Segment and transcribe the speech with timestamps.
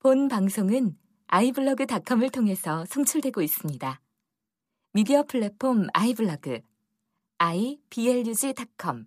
[0.00, 0.96] 본 방송은
[1.26, 4.00] 아이블로그닷컴을 통해서 송출되고 있습니다.
[4.92, 6.60] 미디어 플랫폼 아이블로그
[7.38, 9.06] iblog.com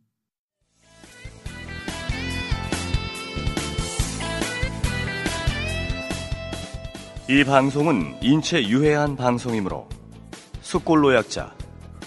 [7.29, 9.87] 이 방송은 인체 유해한 방송이므로
[10.59, 11.55] 숙골노약자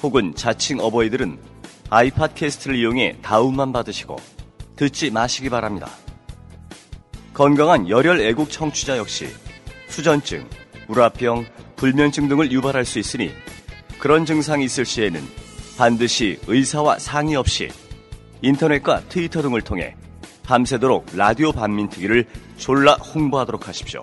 [0.02, 1.38] 혹은 자칭 어버이들은
[1.88, 4.16] 아이팟캐스트를 이용해 다운만 받으시고
[4.76, 6.03] 듣지 마시기 바랍니다.
[7.34, 9.26] 건강한 열혈 애국 청취자 역시
[9.88, 10.48] 수전증,
[10.86, 13.32] 우라병, 불면증 등을 유발할 수 있으니
[13.98, 15.20] 그런 증상이 있을 시에는
[15.76, 17.68] 반드시 의사와 상의 없이
[18.40, 19.96] 인터넷과 트위터 등을 통해
[20.44, 22.26] 밤새도록 라디오 반민특위를
[22.56, 24.00] 졸라 홍보하도록 하십시오.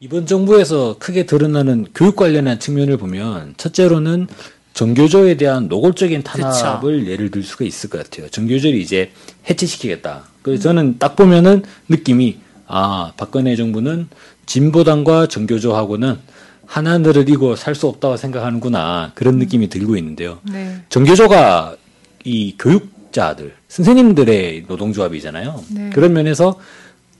[0.00, 4.26] 이번 정부에서 크게 드러나는 교육 관련한 측면을 보면 첫째로는
[4.76, 7.10] 정교조에 대한 노골적인 탄압을 그쵸.
[7.10, 8.28] 예를 들 수가 있을 것 같아요.
[8.28, 9.10] 정교조를 이제
[9.48, 10.24] 해체시키겠다.
[10.42, 14.08] 그래서 저는 딱 보면은 느낌이 아 박근혜 정부는
[14.44, 16.18] 진보당과 정교조하고는
[16.66, 20.40] 하나 늘을 이고 살 수 없다고 생각하는구나 그런 느낌이 들고 있는데요.
[20.52, 20.76] 네.
[20.90, 21.76] 정교조가
[22.24, 25.64] 이 교육자들 선생님들의 노동조합이잖아요.
[25.70, 25.90] 네.
[25.94, 26.60] 그런 면에서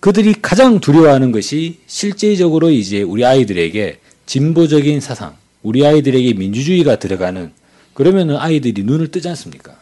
[0.00, 5.34] 그들이 가장 두려워하는 것이 실제적으로 이제 우리 아이들에게 진보적인 사상,
[5.66, 7.50] 우리 아이들에게 민주주의가 들어가는
[7.92, 9.74] 그러면은 아이들이 눈을 뜨지 않습니까?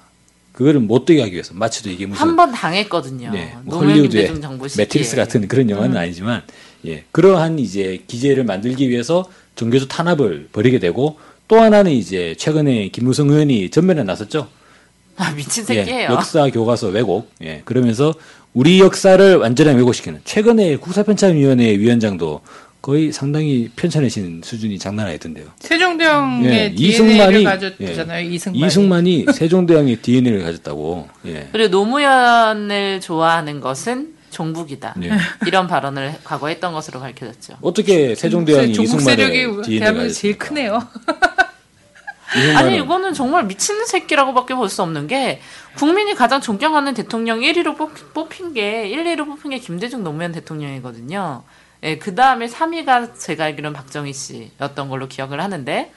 [0.52, 3.30] 그거를 못 뜨게 하기 위해서 마치도 이게 무슨 한 번 당했거든요.
[3.32, 4.32] 네, 뭐 헐리우드의
[4.78, 5.98] 매트릭스 같은 그런 영화는 음.
[5.98, 6.42] 아니지만
[6.86, 11.18] 예 그러한 이제 기재를 만들기 위해서 전교조 탄압을 벌이게 되고
[11.48, 14.48] 또 하나는 이제 최근에 김무성 의원이 전면에 나섰죠.
[15.16, 16.00] 아 미친 새끼예요.
[16.00, 17.30] 예, 역사 교과서 왜곡.
[17.42, 18.14] 예 그러면서
[18.54, 22.40] 우리 역사를 완전히 왜곡시키는 최근에 국사편찬위원회 위원장도
[22.84, 25.46] 거의 상당히 편찮으신 수준이 장난 아니던데요.
[25.58, 28.26] 세종대왕의 예, 이승만이 가졌잖아요.
[28.26, 28.66] 예, 이승만이.
[28.66, 31.08] 이승만이 세종대왕의 DNA를 가졌다고.
[31.24, 31.48] 예.
[31.50, 34.96] 그리고 노무현을 좋아하는 것은 종북이다.
[35.02, 35.12] 예.
[35.46, 37.54] 이런 발언을 과거 했던 것으로 밝혀졌죠.
[37.62, 39.16] 어떻게 세종대왕이 이승만의
[39.62, 40.86] DNA를 대한민국 제일 크네요.
[42.56, 45.40] 아니 이거는 정말 미친 새끼라고밖에 볼 수 없는 게
[45.78, 47.78] 국민이 가장 존경하는 대통령 1위로
[48.12, 51.44] 뽑힌 게 1, 2로 뽑힌 게 김대중 노무현 대통령이거든요.
[51.84, 55.92] 예, 그 다음에 3위가 제가 알기로는 박정희 씨였던 걸로 기억을 하는데.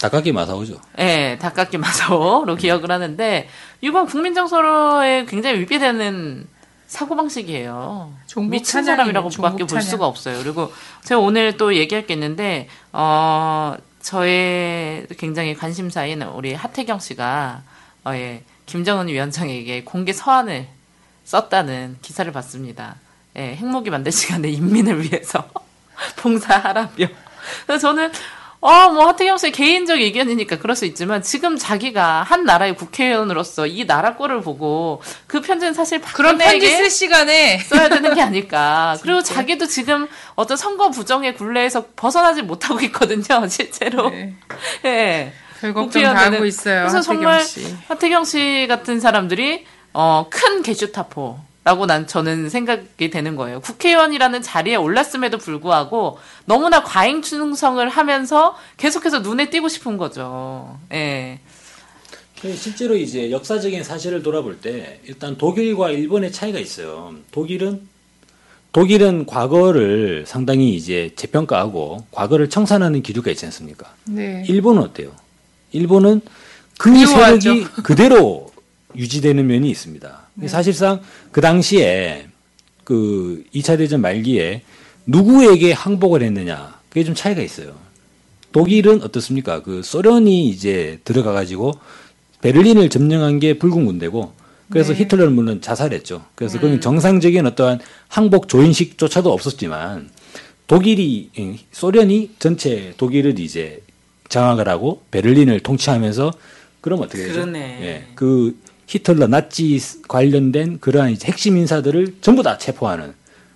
[0.00, 0.80] 닭깎기 마사오죠.
[1.00, 3.48] 예, 닭깎기 마사오로 기억을 하는데,
[3.80, 6.46] 이건 국민 정서에 굉장히 위배되는
[6.86, 8.14] 사고방식이에요.
[8.48, 10.42] 미친 사람이라고밖에 볼 수가 없어요.
[10.42, 10.72] 그리고
[11.04, 17.62] 제가 오늘 또 얘기할 게 있는데, 어, 저의 굉장히 관심사인 우리 하태경 씨가,
[18.04, 20.68] 어, 예, 김정은 위원장에게 공개 서한을
[21.24, 22.96] 썼다는 기사를 봤습니다.
[23.36, 25.48] 예, 핵무기 만들 시간에 인민을 위해서
[26.16, 27.06] 봉사하라며.
[27.66, 28.10] 그래서 저는
[28.62, 33.86] 어, 뭐, 하태경 씨의 개인적 의견이니까 그럴 수 있지만, 지금 자기가 한 나라의 국회의원으로서 이
[33.86, 38.98] 나라 꼴을 보고, 그 편지는 사실 그런 편지 쓸 시간에 써야 되는 게 아닐까.
[39.02, 44.10] 그리고 자기도 지금 어떤 선거 부정의 굴레에서 벗어나지 못하고 있거든요, 실제로.
[44.10, 44.34] 네.
[44.84, 45.32] 예.
[45.62, 46.80] 별 걱정 다 하고 있어요.
[46.80, 47.74] 그래서 정말 씨.
[47.88, 49.64] 하태경 씨 같은 사람들이,
[49.94, 53.60] 어, 큰 게슈타포, 라고 난 저는 생각이 되는 거예요.
[53.60, 60.78] 국회의원이라는 자리에 올랐음에도 불구하고 너무나 과잉 충성을 하면서 계속해서 눈에 띄고 싶은 거죠.
[60.92, 61.38] 예.
[62.40, 67.14] 그 실제로 이제 역사적인 사실을 돌아볼 때 일단 독일과 일본의 차이가 있어요.
[67.30, 67.86] 독일은
[68.72, 73.92] 독일은 과거를 상당히 이제 재평가하고 과거를 청산하는 기류가 있지 않습니까?
[74.04, 74.44] 네.
[74.48, 75.12] 일본은 어때요?
[75.72, 76.22] 일본은
[76.78, 78.50] 그 세력이 그대로
[78.96, 80.19] 유지되는 면이 있습니다.
[80.34, 80.48] 네.
[80.48, 81.00] 사실상
[81.32, 82.26] 그 당시에
[82.84, 84.62] 그 2차 대전 말기에
[85.06, 87.74] 누구에게 항복을 했느냐 그게 좀 차이가 있어요.
[88.52, 89.62] 독일은 어떻습니까?
[89.62, 91.72] 그 소련이 이제 들어가 가지고
[92.42, 94.32] 베를린을 점령한 게 불군 군대고
[94.70, 95.00] 그래서 네.
[95.00, 96.24] 히틀러는 물론 자살했죠.
[96.34, 96.60] 그래서 음.
[96.60, 100.10] 그건 정상적인 어떠한 항복 조인식조차도 없었지만
[100.66, 103.82] 독일이 예, 소련이 전체 독일을 이제
[104.28, 106.32] 장악을 하고 베를린을 통치하면서
[106.80, 107.34] 그럼 어떻게 되죠?
[107.34, 107.58] 그러네.
[107.82, 108.06] 예.
[108.14, 108.56] 그
[108.90, 109.78] 히틀러 나치
[110.08, 113.14] 관련된 그러한 핵심 인사들을 전부 다 체포하는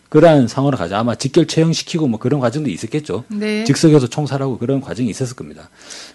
[0.08, 3.24] 그러한 상황을 가져 아마 직결 처형시키고 뭐 그런 과정도 있었겠죠.
[3.28, 3.64] 네.
[3.64, 5.70] 즉석에서 총살하고 그런 과정이 있었을 겁니다.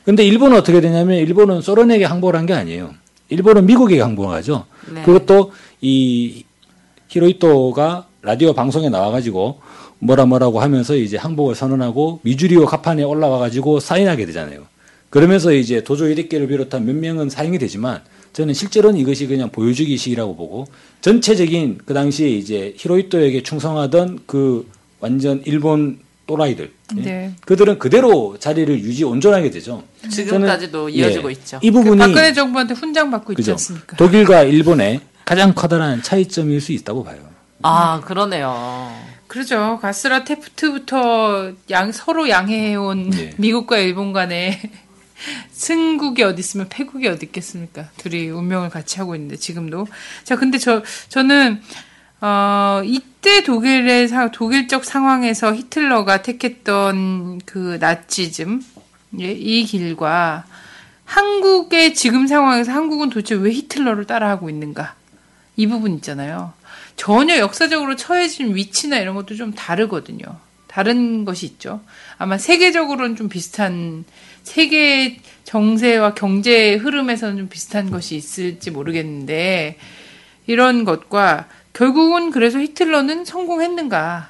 [0.06, 2.94] 근데 일본은 어떻게 되냐면 일본은 소련에게 항복을 한 게 아니에요.
[3.27, 4.66] 일본은 미국에게 항복을 하죠.
[4.94, 5.04] 네.
[5.04, 5.51] 그것도
[5.81, 6.45] 이
[7.10, 9.60] 히로이토가 라디오 방송에 나와가지고
[10.00, 14.63] 뭐라 뭐라고 하면서 이제 항복을 선언하고 미주리오 가판에 올라와가지고 사인하게 되잖아요.
[15.10, 18.01] 그러면서 이제 도조 히데키를 비롯한 몇 명은 사형이 되지만
[18.33, 20.67] 저는 실제로는 이것이 그냥 보여주기식이라고 보고
[21.01, 25.99] 전체적인 그 당시에 이제 히로이토에게 충성하던 그 완전 일본
[26.29, 26.71] 또라이들.
[26.97, 27.01] 예?
[27.01, 27.33] 네.
[27.45, 29.83] 그들은 그대로 자리를 유지 온전하게 되죠.
[30.09, 31.59] 지금까지도 이어지고 예, 있죠.
[31.61, 33.97] 이 부분이 박근혜 정부한테 훈장 받고 있지 않습니까?
[33.97, 37.17] 독일과 일본의 가장 커다란 차이점일 수 있다고 봐요.
[37.63, 38.91] 아 그러네요.
[39.27, 39.79] 그렇죠.
[39.81, 43.31] 가스라 테프트부터 양 서로 양해해온 네.
[43.37, 44.59] 미국과 일본 간에
[45.51, 47.89] 승국이 어디 있으면 패국이 어디 있겠습니까?
[47.98, 49.88] 둘이 운명을 같이 하고 있는데 지금도.
[50.24, 51.62] 자, 근데 저 저는
[52.21, 58.62] 어 이때 독일의 사, 독일적 상황에서 히틀러가 택했던 그 나치즘
[59.19, 60.45] 예, 이 길과
[61.06, 64.95] 한국의 지금 상황에서 한국은 도대체 왜 히틀러를 따라하고 있는가?
[65.56, 66.54] 이 부분 있잖아요.
[66.95, 70.25] 전혀 역사적으로 처해진 위치나 이런 것도 좀 다르거든요.
[70.79, 71.81] 다른 것이 있죠.
[72.17, 74.05] 아마 세계적으로는 좀 비슷한
[74.43, 79.77] 세계 정세와 경제 흐름에서는 좀 비슷한 것이 있을지 모르겠는데
[80.47, 84.29] 이런 것과 결국은 그래서 히틀러는 성공했는가?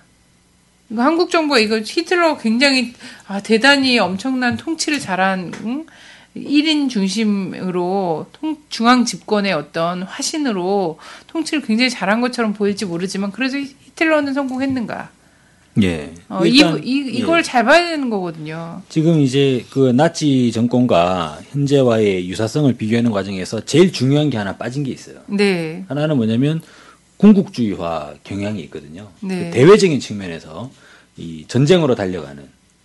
[0.97, 2.95] 한국 정부가 이거 히틀러가 굉장히
[3.27, 5.85] 아, 대단히 엄청난 통치를 잘한 응?
[6.35, 10.97] 1인 중심으로 통, 중앙 집권의 어떤 화신으로
[11.27, 15.18] 통치를 굉장히 잘한 것처럼 보일지 모르지만 그래서 히틀러는 성공했는가?
[15.83, 16.13] 예.
[16.29, 17.43] 어, 일단, 이, 이, 이걸 예.
[17.43, 18.81] 잘 봐야 되는 거거든요.
[18.89, 24.91] 지금 이제 그 나치 정권과 현재와의 유사성을 비교하는 과정에서 제일 중요한 게 하나 빠진 게
[24.91, 25.19] 있어요.
[25.27, 25.85] 네.
[25.87, 26.61] 하나는 뭐냐면
[27.17, 29.09] 군국주의화 경향이 있거든요.
[29.21, 29.49] 네.
[29.49, 30.71] 그 대외적인 측면에서
[31.17, 32.43] 이 전쟁으로 달려가는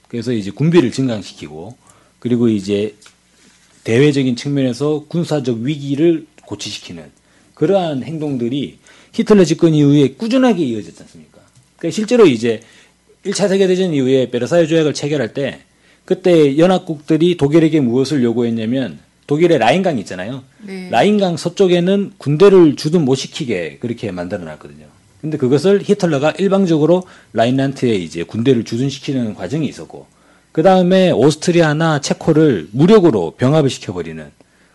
[0.09, 1.77] 그래서 이제 군비를 증강시키고
[2.19, 2.95] 그리고 이제
[3.85, 7.11] 대외적인 측면에서 군사적 위기를 고치시키는
[7.55, 8.79] 그러한 행동들이
[9.13, 11.39] 히틀러 집권 이후에 꾸준하게 이어졌지 않습니까?
[11.77, 12.63] 그러니까 실제로 이제
[13.25, 15.61] 1차 세계대전 이후에 베르사유 조약을 체결할 때
[16.05, 20.43] 그때 연합국들이 독일에게 무엇을 요구했냐면 독일의 라인강 있잖아요.
[20.63, 20.91] 네.
[20.91, 24.87] 라인강 서쪽에는 군대를 주둔 못 시키게 그렇게 만들어 놨거든요.
[25.23, 30.07] 근데 그것을 히틀러가 일방적으로 라인란트에 이제 군대를 주둔시키는 과정이 있었고
[30.53, 34.31] 그 다음에 오스트리아나 체코를 무력으로 병합을 시켜버리는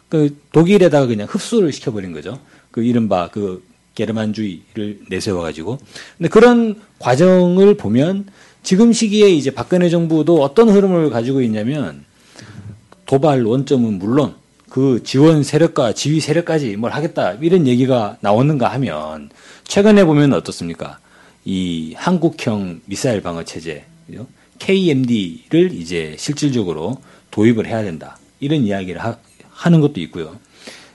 [0.10, 2.40] 그 독일에다가 그냥 흡수를 시켜버린 거죠.
[2.72, 3.63] 그 이른바 그
[4.00, 5.78] 게르만주의를 내세워 가지고.
[6.18, 8.28] 근데 그런 과정을 보면
[8.63, 12.06] 지금 시기에 이제 박근혜 정부도 어떤 흐름을 가지고 있냐면
[13.06, 14.36] 도발 원점은 물론
[14.69, 19.30] 그 지원 세력과 지휘 세력까지 뭘 하겠다 이런 얘기가 나오는가 하면
[19.66, 21.00] 최근에 보면 어떻습니까?
[21.46, 23.86] 이 한국형 미사일 방어 체제?
[24.60, 26.98] KMD를 이제 실질적으로
[27.31, 28.18] 도입을 해야 된다.
[28.40, 30.38] 이런 이야기를 하, 는 것도 있고요.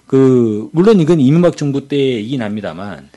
[0.06, 3.09] 그, 물론 이건 이명박 정부 때이긴 합니다만,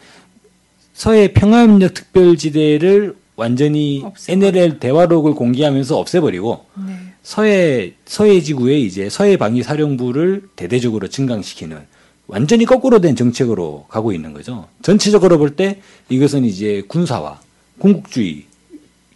[0.94, 4.48] 서해 평화협력 특별지대를 완전히 없애버려.
[4.48, 6.94] NLL 대화록을 공개하면서 없애버리고, 네.
[7.22, 11.78] 서해, 서해 지구에 이제 서해 방위 사령부를 대대적으로 증강시키는
[12.26, 14.68] 완전히 거꾸로 된 정책으로 가고 있는 거죠.
[14.82, 17.40] 전체적으로 볼 때 이것은 이제 군사화,
[17.80, 18.46] 군국주의,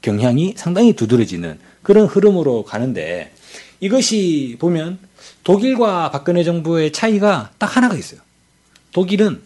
[0.02, 3.32] 경향이 상당히 두드러지는 그런 흐름으로 가는데
[3.80, 5.00] 이것이 보면
[5.44, 8.20] 독일과 박근혜 정부의 차이가 딱 하나가 있어요.
[8.92, 9.42] 독일은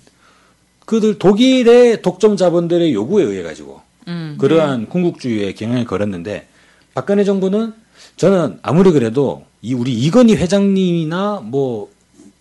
[0.86, 4.86] 그들 독일의 독점 자본들의 요구에 의해 가지고 음, 그러한 네.
[4.88, 6.48] 군국주의의 경향을 걸었는데
[6.94, 7.74] 박근혜 정부는
[8.18, 11.96] 저는 아무리 그래도 이 우리 이건희 회장님이나 뭐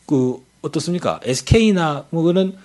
[0.07, 1.21] 그 어떻습니까?
[1.23, 2.57] SK나 뭐 그런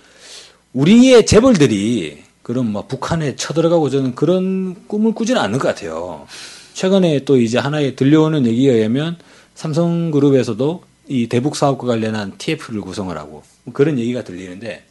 [0.72, 6.26] 우리의 재벌들이 그런 뭐 북한에 쳐들어가고 저는 그런 꿈을 꾸지는 않는 것 같아요.
[6.74, 9.18] 최근에 또 이제 하나의 들려오는 얘기에 의하면
[9.60, 14.84] 삼성그룹에서도 이 대북 사업과 관련한 TF를 구성을 하고 뭐 그런 얘기가 들리는데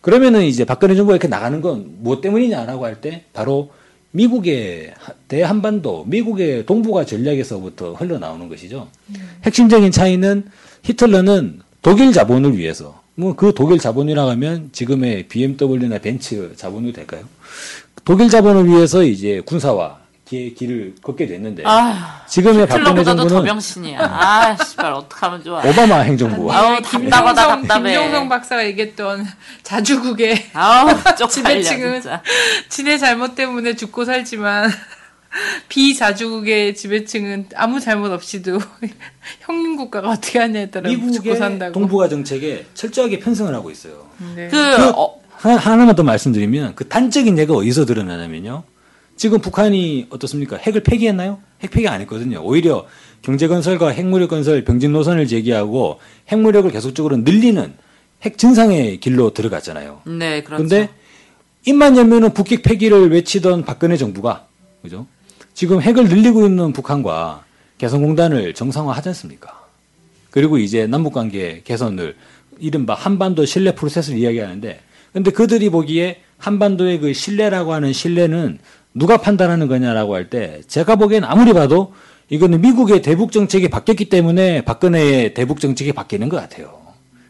[0.00, 3.70] 그러면은 이제 박근혜 정부가 이렇게 나가는 건 무엇 때문이냐라고 할 때 바로
[4.12, 4.94] 미국의
[5.28, 8.88] 대한반도, 미국의 동북아 전략에서부터 흘러나오는 것이죠.
[9.10, 9.14] 음.
[9.44, 10.46] 핵심적인 차이는
[10.84, 17.24] 히틀러는 독일 자본을 위해서 뭐 그 독일 자본이라 하면 지금의 BMW나 벤츠 자본이 될까요?
[18.06, 24.00] 독일 자본을 위해서 이제 군사화 길, 길을 걷게 됐는데 아, 지금의 박근혜 정부는 더 병신이야.
[24.00, 25.62] 아, 씨발 어떡하면 좋아.
[25.64, 26.52] 오바마 행정부.
[26.52, 27.92] 아우 답답하다 답답해.
[27.92, 29.24] 김종성 박사가 얘기했던
[29.62, 30.88] 자주국의 아우
[31.30, 32.02] 지배층은
[32.68, 34.68] 지네 잘못 때문에 죽고 살지만
[35.68, 38.58] 비자주국의 지배층은 아무 잘못 없이도
[39.42, 41.72] 형님 국가가 어떻게 하냐에 따라 미국의 산다고.
[41.72, 44.06] 동북아 정책에 철저하게 편성을 하고 있어요.
[44.34, 44.48] 네.
[44.48, 48.64] 그, 그 어, 하나, 하나만 더 말씀드리면 그 단적인 예가 어디서 드러나냐면요.
[49.16, 50.56] 지금 북한이 어떻습니까?
[50.56, 51.40] 핵을 폐기했나요?
[51.62, 52.42] 핵 폐기 안 했거든요.
[52.42, 52.86] 오히려
[53.22, 55.98] 경제 건설과 핵무력 건설 병진 노선을 제기하고
[56.30, 57.74] 핵무력을 계속적으로 늘리는
[58.22, 60.02] 핵 증상의 길로 들어갔잖아요.
[60.06, 60.62] 네, 그렇죠.
[60.62, 60.90] 근데
[61.64, 64.46] 입만 열면은 북핵 폐기를 외치던 박근혜 정부가
[64.82, 65.06] 그죠?
[65.54, 67.44] 지금 핵을 늘리고 있는 북한과
[67.78, 69.66] 개성공단을 정상화하지 않습니까?
[70.30, 72.14] 그리고 이제 남북관계 개선을
[72.58, 74.80] 이른바 한반도 신뢰 프로세스를 이야기하는데
[75.12, 78.58] 근데 그들이 보기에 한반도의 그 신뢰라고 하는 신뢰는
[78.96, 81.92] 누가 판단하는 거냐라고 할 때 제가 보기엔 아무리 봐도
[82.30, 86.80] 이거는 미국의 대북 정책이 바뀌었기 때문에 박근혜의 대북 정책이 바뀌는 것 같아요.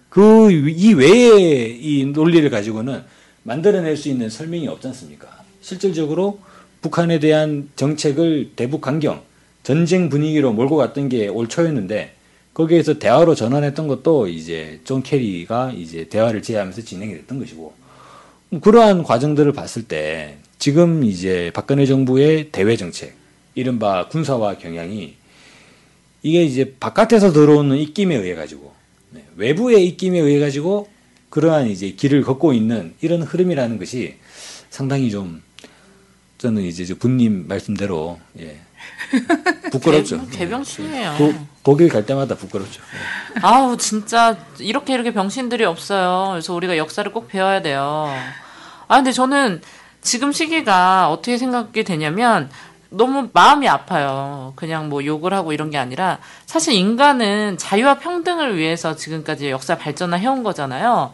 [0.08, 3.02] 그 이 외에 이 논리를 가지고는
[3.42, 5.28] 만들어낼 수 있는 설명이 없지 않습니까?
[5.60, 6.38] 실질적으로
[6.80, 9.20] 북한에 대한 정책을 대북 강경,
[9.64, 12.12] 전쟁 분위기로 몰고 갔던 게 올 초였는데
[12.54, 17.74] 거기에서 대화로 전환했던 것도 이제 존 케리가 이제 대화를 제의하면서 진행이 됐던 것이고
[18.62, 23.14] 그러한 과정들을 봤을 때 지금 이제 박근혜 정부의 대외 정책,
[23.54, 25.14] 이른바 군사화 경향이
[26.22, 28.74] 이게 이제 바깥에서 들어오는 입김에 의해 가지고
[29.10, 30.88] 네, 외부의 입김에 의해 가지고
[31.30, 34.16] 그러한 이제 길을 걷고 있는 이런 흐름이라는 것이
[34.70, 35.42] 상당히 좀
[36.38, 38.60] 저는 이제 분님 말씀대로 예.
[39.72, 40.26] 부끄럽죠.
[40.30, 42.82] 개, 병신이에요 고, 독일 갈 때마다 부끄럽죠.
[42.82, 43.40] 예.
[43.42, 46.30] 아우 진짜 이렇게 이렇게 병신들이 없어요.
[46.32, 48.12] 그래서 우리가 역사를 꼭 배워야 돼요.
[48.88, 49.60] 아 근데 저는
[50.06, 52.48] 지금 시기가 어떻게 생각이 되냐면
[52.90, 54.52] 너무 마음이 아파요.
[54.54, 60.20] 그냥 뭐 욕을 하고 이런 게 아니라 사실 인간은 자유와 평등을 위해서 지금까지 역사 발전을
[60.20, 61.12] 해온 거잖아요.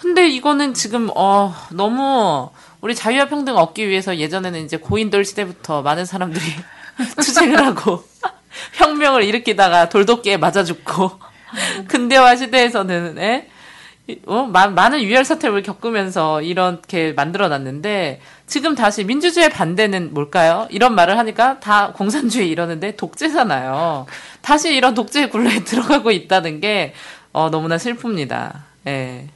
[0.00, 2.48] 근데 이거는 지금 어 너무
[2.80, 6.42] 우리 자유와 평등 얻기 위해서 예전에는 이제 고인돌 시대부터 많은 사람들이
[7.20, 8.02] 투쟁을 하고
[8.74, 11.12] 혁명을 일으키다가 돌도끼에 맞아 죽고
[11.88, 13.50] 근대화 시대에서는 에?
[14.26, 14.44] 어?
[14.44, 20.66] 마, 많은 유혈 사태를 겪으면서 이렇게 만들어 놨는데 지금 다시 민주주의 반대는 뭘까요?
[20.70, 24.06] 이런 말을 하니까 다 공산주의 이러는데 독재잖아요.
[24.42, 26.94] 다시 이런 독재 굴레에 들어가고 있다는 게
[27.32, 28.52] 어, 너무나 슬픕니다.
[28.86, 29.28] 예.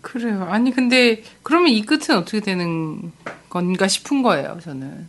[0.00, 0.46] 그래요.
[0.50, 3.12] 아니 근데 그러면 이 끝은 어떻게 되는
[3.50, 4.58] 건가 싶은 거예요.
[4.62, 5.08] 저는.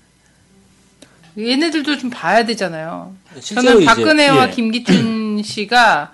[1.38, 3.16] 얘네들도 좀 봐야 되잖아요.
[3.42, 4.52] 저는 박근혜와 예.
[4.52, 6.12] 김기춘 씨가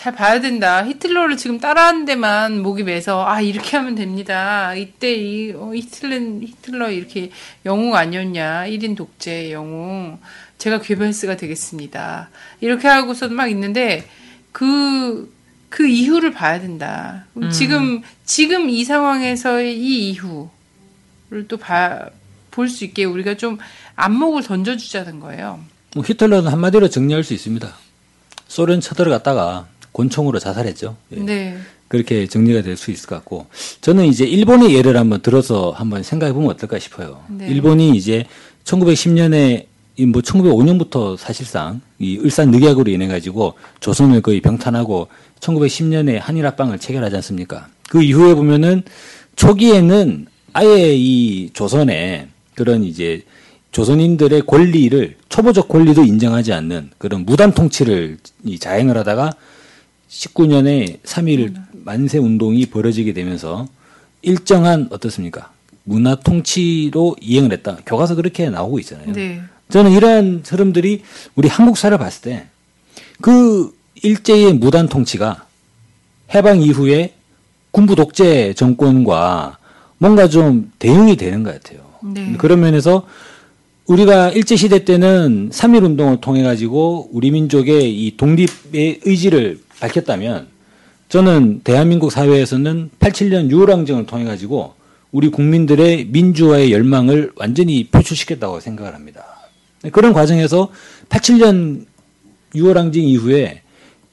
[0.00, 0.82] 잘 봐야 된다.
[0.82, 4.74] 히틀러를 지금 따라하는 데만 목이 매서 아 이렇게 하면 됩니다.
[4.74, 7.30] 이때 이 어, 히틀러 히틀러 이렇게
[7.66, 8.64] 영웅 아니었냐?
[8.68, 10.18] 1인 독재 영웅.
[10.56, 12.30] 제가 괴벨스가 되겠습니다.
[12.62, 14.08] 이렇게 하고서 막 있는데
[14.52, 15.34] 그그
[15.68, 17.26] 그 이후를 봐야 된다.
[17.36, 17.50] 음.
[17.50, 23.58] 지금 지금 이 상황에서의 이 이후를 또봐볼수 있게 우리가 좀
[23.96, 25.60] 안목을 던져주자는 거예요.
[25.94, 27.70] 뭐 히틀러는 한마디로 정리할 수 있습니다.
[28.48, 30.96] 소련 쳐들어갔다가 권총으로 자살했죠.
[31.12, 31.20] 예.
[31.20, 31.58] 네.
[31.88, 33.46] 그렇게 정리가 될 수 있을 것 같고
[33.80, 37.22] 저는 이제 일본의 예를 한번 들어서 한번 생각해 보면 어떨까 싶어요.
[37.28, 37.48] 네.
[37.48, 38.26] 일본이 이제
[38.64, 39.66] 1910년에
[40.06, 45.08] 뭐 1905년부터 사실상 이 을산 늑약으로 인해 가지고 조선을 거의 병탄하고
[45.40, 47.68] 1910년에 한일 합방을 체결하지 않습니까?
[47.88, 48.82] 그 이후에 보면은
[49.36, 53.22] 초기에는 아예 이 조선에 그런 이제
[53.72, 59.32] 조선인들의 권리를 초보적 권리도 인정하지 않는 그런 무단 통치를 이 자행을 하다가
[60.10, 63.66] 19년에 3.1 만세 운동이 벌어지게 되면서
[64.22, 65.52] 일정한 어떻습니까?
[65.84, 67.78] 문화 통치로 이행을 했다.
[67.86, 69.12] 교과서 그렇게 나오고 있잖아요.
[69.12, 69.40] 네.
[69.70, 71.02] 저는 이러한 흐름들이
[71.36, 72.46] 우리 한국 사를 봤을 때
[73.20, 75.44] 그 일제의 무단 통치가
[76.34, 77.14] 해방 이후에
[77.70, 79.58] 군부 독재 정권과
[79.98, 81.80] 뭔가 좀 대응이 되는 것 같아요.
[82.02, 82.34] 네.
[82.38, 83.06] 그런 면에서
[83.86, 90.48] 우리가 일제 시대 때는 3.1 운동을 통해 가지고 우리 민족의 이 독립의 의지를 밝혔다면
[91.08, 94.74] 저는 대한민국 사회에서는 87년 6월 항쟁을 통해 가지고
[95.10, 99.24] 우리 국민들의 민주화의 열망을 완전히 표출시켰다고 생각을 합니다.
[99.92, 100.70] 그런 과정에서
[101.08, 101.86] 87년
[102.54, 103.62] 6월 항쟁 이후에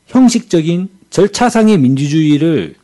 [0.08, 2.76] 형식적인 절차상의 민주주의를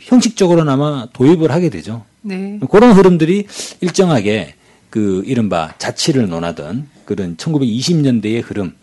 [0.00, 2.04] 형식적으로나마 도입을 하게 되죠.
[2.20, 2.58] 네.
[2.70, 3.46] 그런 흐름들이
[3.80, 4.54] 일정하게
[4.90, 8.74] 그 이른바 자치를 논하던 그런 1920년대의 흐름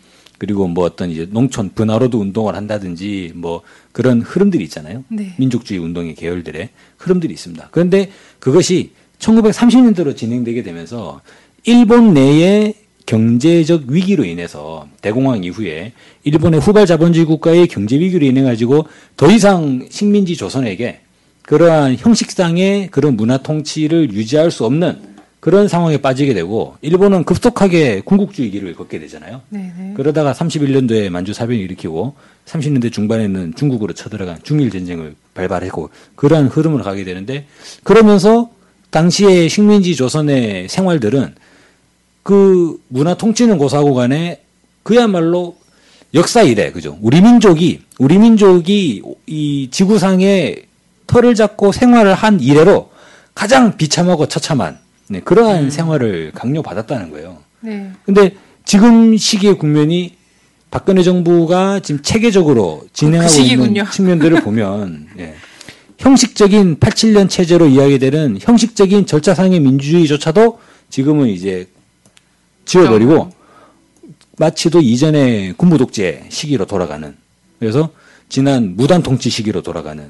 [0.41, 5.03] 그리고 뭐 어떤 이제 농촌 분화로드 운동을 한다든지 뭐 그런 흐름들이 있잖아요.
[5.07, 5.35] 네.
[5.37, 7.67] 민족주의 운동의 계열들의 흐름들이 있습니다.
[7.69, 11.21] 그런데 그것이 1930년대로 진행되게 되면서
[11.63, 12.73] 일본 내의
[13.05, 15.93] 경제적 위기로 인해서 대공황 이후에
[16.23, 21.01] 일본의 후발 자본주의 국가의 경제 위기로 인해 가지고 더 이상 식민지 조선에게
[21.43, 25.10] 그러한 형식상의 그런 문화 통치를 유지할 수 없는
[25.41, 29.41] 그런 상황에 빠지게 되고 일본은 급속하게 군국주의 길을 걷게 되잖아요.
[29.49, 29.73] 네네.
[29.75, 29.93] 네.
[29.97, 32.13] 그러다가 31년도에 만주 사변을 일으키고
[32.45, 37.47] 30년대 중반에는 중국으로 쳐들어간 중일 전쟁을 발발했고 그러한 흐름을 가게 되는데
[37.83, 38.51] 그러면서
[38.91, 41.33] 당시에 식민지 조선의 생활들은
[42.21, 44.43] 그 문화 통치는 고사하고 간에
[44.83, 45.57] 그야말로
[46.13, 46.99] 역사 이래 그죠?
[47.01, 50.57] 우리 민족이 우리 민족이 이 지구상에
[51.07, 52.91] 털을 잡고 생활을 한 이래로
[53.33, 54.77] 가장 비참하고 처참한
[55.11, 55.69] 네, 그러한 음.
[55.69, 57.39] 생활을 강요받았다는 거예요.
[57.59, 57.91] 네.
[58.05, 60.15] 근데 지금 시기의 국면이
[60.71, 65.35] 박근혜 정부가 지금 체계적으로 진행하고 그 있는 측면들을 보면 예.
[65.97, 71.67] 형식적인 87년 체제로 이야기되는 형식적인 절차상의 민주주의조차도 지금은 이제
[72.63, 73.31] 지워버리고
[74.37, 77.15] 마치도 이전의 군부 독재 시기로 돌아가는
[77.59, 77.89] 그래서
[78.29, 80.07] 지난 무단 통치 시기로 돌아가는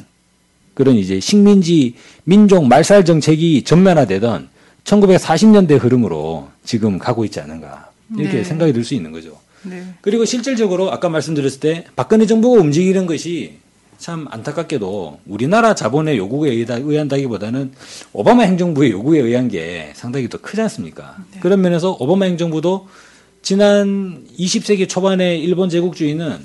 [0.75, 4.51] 그런 이제 식민지 민족 말살 정책이 전면화되던
[4.85, 8.43] 1940년대 흐름으로 지금 가고 있지 않은가 이렇게 네.
[8.43, 9.39] 생각이 들 수 있는 거죠.
[9.63, 9.83] 네.
[10.01, 13.57] 그리고 실질적으로 아까 말씀드렸을 때 박근혜 정부가 움직이는 것이
[13.99, 17.71] 참 안타깝게도 우리나라 자본의 요구에 의한다기보다는
[18.13, 21.17] 오바마 행정부의 요구에 의한 게 상당히 더 크지 않습니까?
[21.33, 21.39] 네.
[21.39, 22.87] 그런 면에서 오바마 행정부도
[23.43, 26.39] 지난 20세기 초반에 일본 제국주의는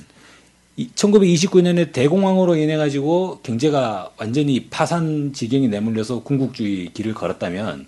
[0.94, 7.86] 1929년에 대공황으로 인해 가지고 경제가 완전히 파산 지경이 내몰려서 군국주의 길을 걸었다면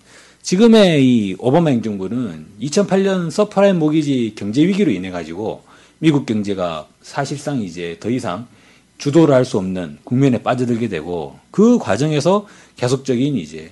[0.49, 5.61] 지금의 이 오바마 행정부는 2008년 subprime mortgage 경제 위기로 인해 가지고
[5.99, 8.47] 미국 경제가 사실상 이제 더 이상
[8.97, 13.71] 주도를 할 수 없는 국면에 빠져들게 되고 그 과정에서 계속적인 이제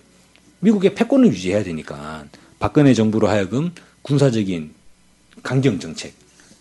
[0.59, 2.25] 미국의 패권을 유지해야 되니까
[2.59, 3.71] 박근혜 정부로 하여금
[4.03, 4.69] 군사적인
[5.41, 6.13] 강경 정책,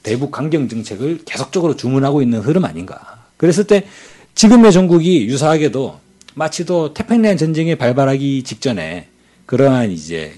[0.02, 3.26] 대북 강경 정책을 계속적으로 주문하고 있는 흐름 아닌가.
[3.37, 3.87] 그랬을 때
[4.35, 6.00] 지금의 정국이 유사하게도
[6.37, 9.08] 마치도 태평양 전쟁에 발발하기 직전에
[9.46, 10.34] 그러한 이제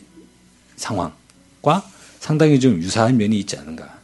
[0.77, 1.85] 상황과
[2.21, 3.99] 상당히 좀 유사한 면이 있지 않은가.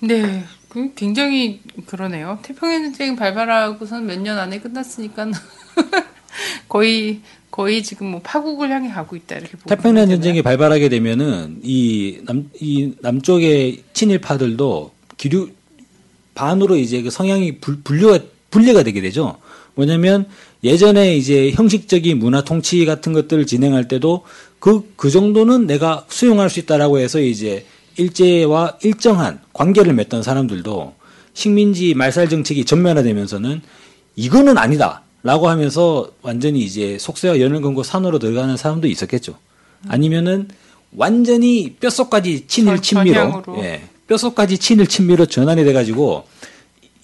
[0.00, 0.44] 네.
[0.68, 2.38] 그 굉장히 그러네요.
[2.42, 5.26] 태평양 전쟁 발발하고선 몇 년 안에 끝났으니까
[6.68, 12.20] 거의 거의 지금 뭐 파국을 향해 가고 있다 이렇게 보고 태평양 전쟁이 발발하게 되면은 이
[12.24, 15.50] 남 이 남쪽의 친일파들도 기류
[16.34, 19.38] 반으로 이제 그 성향이 불, 분류가 분리가 되게 되죠.
[19.74, 20.26] 뭐냐면
[20.62, 24.24] 예전에 이제 형식적인 문화 통치 같은 것들을 진행할 때도
[24.58, 27.64] 그, 그 정도는 내가 수용할 수 있다라고 해서 이제
[27.96, 30.94] 일제와 일정한 관계를 맺던 사람들도
[31.34, 33.62] 식민지 말살 정책이 전면화되면서는
[34.16, 35.02] 이거는 아니다.
[35.22, 39.36] 라고 하면서 완전히 이제 속세와 연을 걸고 산으로 들어가는 사람도 있었겠죠.
[39.86, 40.48] 아니면은
[40.96, 46.24] 완전히 뼛속까지 친일 친미로, 예, 뼛속까지 친일 친미로 전환이 돼가지고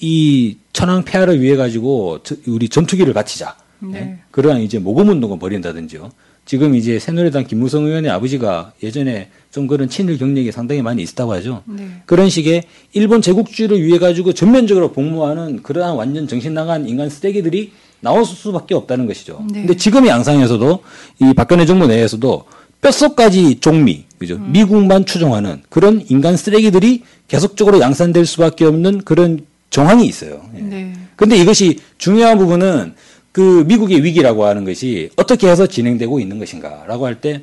[0.01, 3.57] 이 천황 폐하를 위해 가지고 우리 전투기를 바치자.
[3.81, 3.99] 네.
[3.99, 4.19] 예?
[4.31, 6.11] 그러한 이제 모금 운동을 벌인다든지요.
[6.45, 11.63] 지금 이제 새누리당 김무성 의원의 아버지가 예전에 좀 그런 친일 경력이 상당히 많이 있었다고 하죠.
[11.67, 11.89] 네.
[12.07, 18.25] 그런 식의 일본 제국주의를 위해 가지고 전면적으로 복무하는 그러한 완전 정신 나간 인간 쓰레기들이 나올
[18.25, 19.45] 수밖에 없다는 것이죠.
[19.51, 19.61] 네.
[19.61, 20.83] 근데 지금의 양상에서도
[21.23, 22.45] 이 박근혜 정부 내에서도
[22.81, 24.37] 뼛속까지 종미, 그죠?
[24.37, 24.53] 음.
[24.53, 29.41] 미국만 추종하는 그런 인간 쓰레기들이 계속적으로 양산될 수밖에 없는 그런
[29.77, 30.41] 정황이 있어요.
[30.57, 30.61] 예.
[30.63, 30.93] 네.
[31.17, 32.95] 근데 이것이 중요한 부분은
[33.31, 37.43] 그 미국의 위기라고 하는 것이 어떻게 해서 진행되고 있는 것인가라고 할 때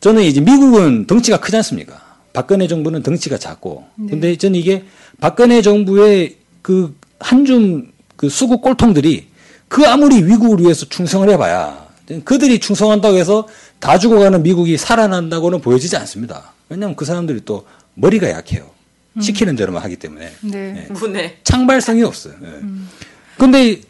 [0.00, 1.98] 저는 이제 미국은 덩치가 크지 않습니까?
[2.34, 3.84] 박근혜 정부는 덩치가 작고.
[3.94, 4.10] 네.
[4.10, 4.84] 근데 저는 이게
[5.18, 9.28] 박근혜 정부의 그 한줌 그 수구 꼴통들이
[9.68, 11.86] 그 아무리 위국을 위해서 충성을 해봐야
[12.24, 13.48] 그들이 충성한다고 해서
[13.80, 16.52] 다 죽어가는 미국이 살아난다고는 보여지지 않습니다.
[16.68, 18.73] 왜냐하면 그 사람들이 또 머리가 약해요.
[19.16, 19.20] 음.
[19.20, 20.30] 시키는 대로만 하기 때문에.
[20.42, 20.88] 네.
[21.12, 21.38] 네.
[21.44, 22.34] 창발성이 없어요.
[22.40, 22.48] 네.
[22.48, 22.88] 음.
[23.36, 23.80] 근데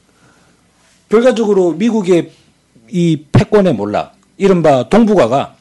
[1.08, 2.30] 결과적으로 미국의
[2.90, 5.56] 이 패권의 몰락, 이른바 동북아가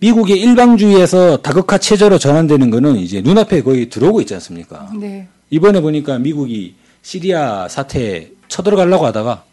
[0.00, 4.90] 미국의 일방주의에서 다극화 체제로 전환되는 거는 이제 눈앞에 거의 들어오고 있지 않습니까?
[4.98, 5.26] 네.
[5.50, 9.44] 이번에 보니까 미국이 시리아 사태에 쳐들어가려고 하다가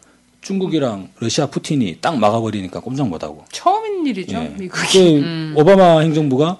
[0.41, 3.43] 중국이랑 러시아 푸틴이 딱 막아버리니까 꼼짝 못하고.
[3.51, 4.53] 처음인 일이죠, 예.
[4.57, 5.17] 미국이.
[5.17, 5.53] 음.
[5.57, 6.59] 오바마 행정부가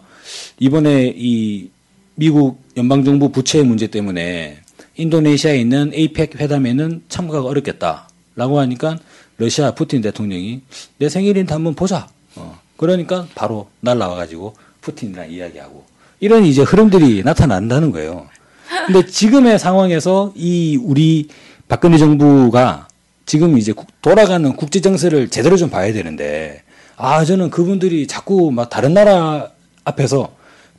[0.59, 1.69] 이번에 이
[2.15, 4.57] 미국 연방정부 부채 문제 때문에
[4.95, 8.07] 인도네시아에 있는 에이펙 회담에는 참가가 어렵겠다.
[8.37, 8.97] 라고 하니까
[9.37, 10.61] 러시아 푸틴 대통령이
[10.97, 12.07] 내 생일인데 한번 보자.
[12.35, 12.59] 어.
[12.77, 15.85] 그러니까 바로 날라와가지고 푸틴이랑 이야기하고
[16.19, 18.27] 이런 이제 흐름들이 나타난다는 거예요.
[18.87, 21.27] 근데 지금의 상황에서 이 우리
[21.67, 22.87] 박근혜 정부가
[23.25, 26.63] 지금 이제 돌아가는 국제 정세를 제대로 좀 봐야 되는데
[26.97, 29.49] 아 저는 그분들이 자꾸 막 다른 나라
[29.83, 30.31] 앞에서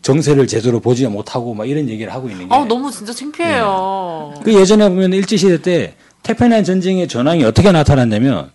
[0.07, 2.55] 정세를 제대로 보지 못하고 막 이런 얘기를 하고 있는 게.
[2.55, 4.35] 아 너무 진짜 창피해요.
[4.37, 4.41] 네.
[4.45, 8.51] 그 예전에 보면 일제 시대 때 태평양 전쟁의 전황이 어떻게 나타났냐면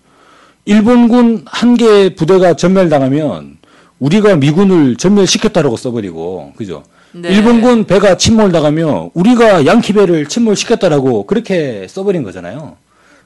[0.63, 3.57] 일본군 한개 부대가 전멸당하면
[3.99, 6.83] 우리가 미군을 전멸시켰다라고 써버리고 그죠?
[7.11, 7.27] 네.
[7.27, 12.77] 일본군 배가 침몰당하면 우리가 양키 배를 침몰시켰다라고 그렇게 써버린 거잖아요.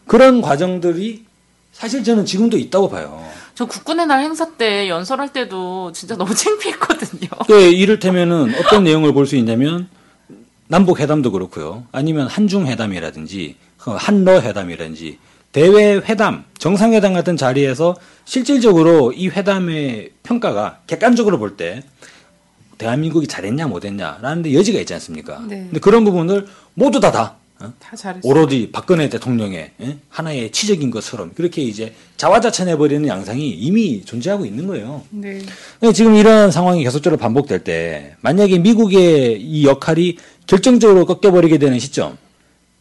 [0.08, 1.26] 그런 과정들이
[1.72, 3.24] 사실 저는 지금도 있다고 봐요.
[3.56, 7.30] 저 국군의 날 행사 때 연설할 때도 진짜 너무 창피했거든요.
[7.48, 9.88] 네, 이를테면은 어떤 내용을 볼 수 있냐면
[10.68, 11.86] 남북 회담도 그렇고요.
[11.92, 15.20] 아니면 한중 회담이라든지 그 한러 회담이라든지
[15.52, 21.82] 대외 회담, 정상회담 같은 자리에서 실질적으로 이 회담의 평가가 객관적으로 볼 때
[22.78, 25.40] 대한민국이 잘했냐 못했냐 라는 데 여지가 있지 않습니까?
[25.48, 25.60] 네.
[25.68, 27.74] 근데 그런 부분을 모두 다 다 어?
[28.24, 29.98] 오로지 박근혜 대통령의 예?
[30.10, 35.04] 하나의 치적인 것처럼 그렇게 이제 자화자찬해 버리는 양상이 이미 존재하고 있는 거예요.
[35.10, 35.42] 네.
[35.94, 42.18] 지금 이런 상황이 계속적으로 반복될 때 만약에 미국의 이 역할이 결정적으로 꺾여버리게 되는 시점,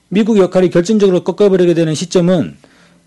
[0.09, 2.57] 미국 역할이 결정적으로 꺾여버리게 되는 시점은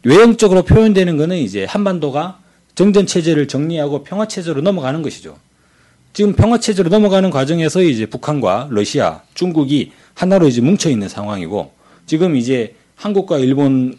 [0.03, 2.39] 외형적으로 표현되는 것은 이제 한반도가
[2.75, 5.37] 정전 체제를 정리하고 평화 체제로 넘어가는 것이죠.
[6.13, 11.71] 지금 평화 체제로 넘어가는 과정에서 이제 북한과 러시아, 중국이 하나로 이제 뭉쳐 있는 상황이고
[12.07, 13.95] 지금 이제 한국과 일본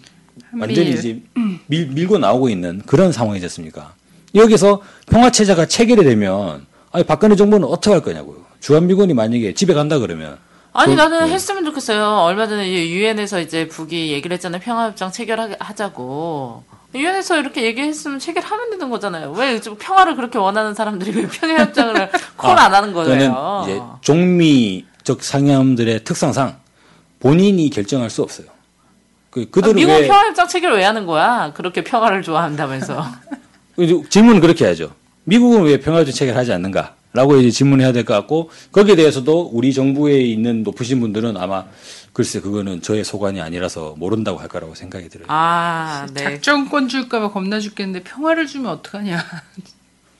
[0.59, 1.21] 완전히 이제
[1.67, 3.95] 밀, 밀고 나오고 있는 그런 상황이 됐습니까?
[4.35, 8.39] 여기서 평화 체제가 체결이 되면 아니 박근혜 정부는 어떻게 할 거냐고요.
[8.61, 10.39] 주한미군이 만약에 집에 간다 그러면
[10.73, 11.33] 아니 그, 나는 네.
[11.33, 12.05] 했으면 좋겠어요.
[12.25, 14.61] 얼마 전에 유엔에서 이제 북이 얘기를 했잖아요.
[14.61, 16.65] 평화협정 체결하자고.
[16.95, 19.33] 유엔에서 이렇게 얘기했으면 체결하면 되는 거잖아요.
[19.33, 23.63] 왜 평화를 그렇게 원하는 사람들이 왜 평화협정을 콜안 아, 하는 거예요?
[23.65, 26.59] 이제 종미 적 상념들의 특성상
[27.19, 28.47] 본인이 결정할 수 없어요.
[29.31, 30.07] 그 그들은 아, 미국 왜...
[30.07, 31.51] 평화협정 체결 왜 하는 거야?
[31.55, 33.07] 그렇게 평화를 좋아한다면서.
[34.11, 34.93] 질문은 그렇게 하죠.
[35.25, 36.95] 미국은 왜 평화협정 체결하지 않는가?
[37.15, 41.65] 라고 이제 질문해야 될 것 같고 거기에 대해서도 우리 정부에 있는 높으신 분들은 아마
[42.13, 45.27] 글쎄 그거는 저의 소관이 아니라서 모른다고 할 거라고 생각이 들어요.
[45.31, 46.23] 아, 네.
[46.23, 49.25] 작전권 줄까봐 겁나 죽겠는데 평화를 주면 어떡하냐.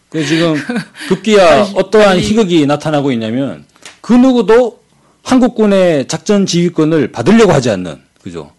[0.09, 0.55] 그 지금
[1.09, 3.67] 급기야 어떠한 희극이 나타나고 있냐면
[4.09, 4.81] 그 누구도
[5.23, 8.51] 한국군의 작전 지휘권을 받으려고 하지 않는 그죠?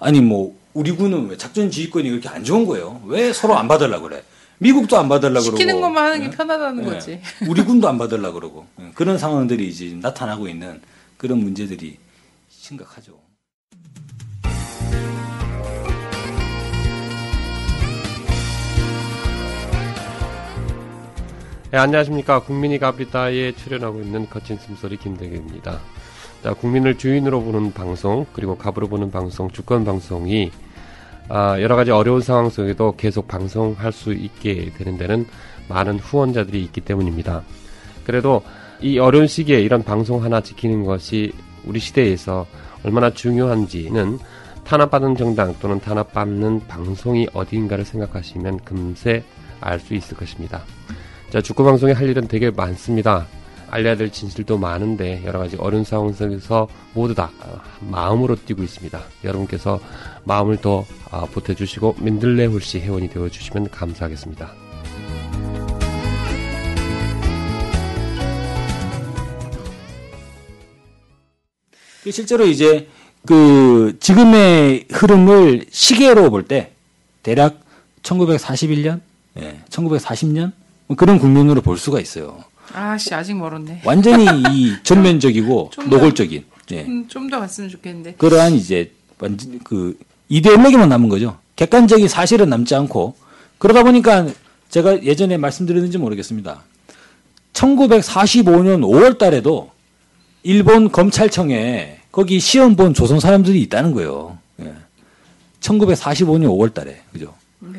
[0.00, 3.02] 아니 뭐 우리 군은 왜 작전 지휘권이 그렇게 안 좋은 거예요?
[3.04, 4.22] 왜 서로 안 받으려고 그래?
[4.56, 6.34] 미국도 안 받으려고 그러고 시키는 것만 하는 게 네?
[6.34, 6.90] 편하다는 네.
[6.90, 7.20] 거지.
[7.46, 8.92] 우리 군도 안 받으려고 그러고 네.
[8.94, 10.80] 그런 상황들이 이제 나타나고 있는
[11.18, 11.98] 그런 문제들이
[12.48, 13.12] 심각하죠.
[21.74, 22.38] 네, 안녕하십니까.
[22.38, 25.80] 국민이 갑리다에 출연하고 있는 거친 숨소리 김대규입니다.
[26.44, 30.52] 자, 국민을 주인으로 보는 방송, 그리고 갑으로 보는 방송, 주권 방송이
[31.28, 35.26] 아, 여러 가지 어려운 상황 속에도 계속 방송할 수 있게 되는 데는
[35.68, 37.42] 많은 후원자들이 있기 때문입니다.
[38.06, 38.44] 그래도
[38.80, 41.32] 이 어려운 시기에 이런 방송 하나 지키는 것이
[41.64, 42.46] 우리 시대에서
[42.84, 44.20] 얼마나 중요한지는
[44.62, 49.24] 탄압받은 정당 또는 탄압받는 방송이 어디인가를 생각하시면 금세
[49.60, 50.62] 알 수 있을 것입니다.
[51.34, 53.26] 자, 축구 방송에 할 일은 되게 많습니다.
[53.68, 57.32] 알려야 될 진실도 많은데 여러 가지 어려운 상황 속에서 모두 다
[57.80, 59.02] 마음으로 뛰고 있습니다.
[59.24, 59.80] 여러분께서
[60.22, 64.52] 마음을 더 아, 보태주시고 민들레 홀씨 회원이 되어주시면 감사하겠습니다.
[72.04, 72.86] 그 실제로 이제
[73.26, 76.70] 그 지금의 흐름을 시계로 볼 때
[77.24, 77.58] 대략
[78.04, 79.00] 1941년,
[79.40, 80.63] 예, 1940년 뭐
[80.96, 82.44] 그런 국면으로 볼 수가 있어요.
[82.72, 83.82] 아씨 아직 멀었네.
[83.84, 86.44] 완전히 이 전면적이고 노골적인.
[86.72, 86.86] 예.
[87.08, 88.14] 좀더 갔으면 좋겠는데.
[88.14, 91.38] 그러한 이제 완전 그 이데올로기만 남은 거죠.
[91.56, 93.14] 객관적인 사실은 남지 않고
[93.58, 94.26] 그러다 보니까
[94.70, 96.62] 제가 예전에 말씀드렸는지 모르겠습니다.
[97.52, 99.70] 1945년 5월 달에도
[100.42, 104.38] 일본 검찰청에 거기 시험 본 조선 사람들이 있다는 거예요.
[104.60, 104.74] 예.
[105.60, 107.00] 1945년 5월 달에.
[107.12, 107.34] 그죠?
[107.60, 107.78] 네.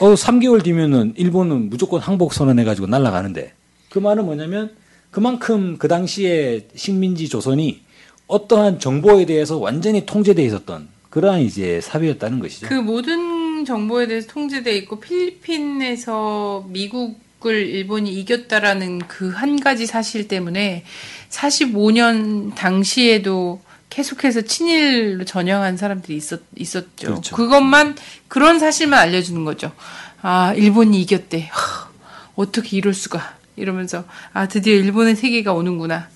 [0.00, 3.52] 어, 3개월 뒤면은 일본은 무조건 항복 선언해가지고 날아가는데
[3.90, 4.70] 그 말은 뭐냐면
[5.10, 7.80] 그만큼 그 당시에 식민지 조선이
[8.26, 12.68] 어떠한 정보에 대해서 완전히 통제돼 있었던 그러한 이제 사회였다는 것이죠.
[12.68, 20.84] 그 모든 정보에 대해서 통제돼 있고 필리핀에서 미국을 일본이 이겼다라는 그 한 가지 사실 때문에
[21.30, 27.06] 45년 당시에도 계속해서 친일로 전향한 사람들이 있었, 있었죠.
[27.06, 27.36] 그렇죠.
[27.36, 27.96] 그것만,
[28.28, 29.72] 그런 사실만 알려주는 거죠.
[30.20, 31.48] 아, 일본이 이겼대.
[31.50, 31.88] 하,
[32.34, 33.36] 어떻게 이럴 수가.
[33.56, 36.08] 이러면서, 아, 드디어 일본의 세계가 오는구나.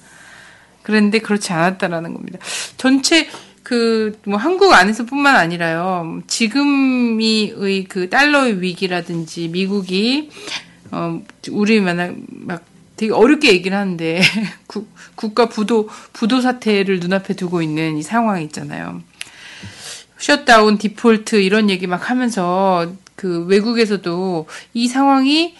[0.82, 2.38] 그랬는데 그렇지 않았다라는 겁니다.
[2.76, 3.28] 전체,
[3.62, 6.22] 그, 뭐, 한국 안에서뿐만 아니라요.
[6.26, 10.30] 지금의 그 달러의 위기라든지 미국이,
[10.90, 12.71] 어, 우리 만약 막
[13.02, 14.20] 되게 어렵게 얘기를 하는데
[14.68, 19.02] 국, 국가 부도 부도 사태를 눈앞에 두고 있는 이 상황이 있잖아요.
[20.18, 25.56] 셧다운, 디폴트 이런 얘기 막 하면서 그 외국에서도 이 상황이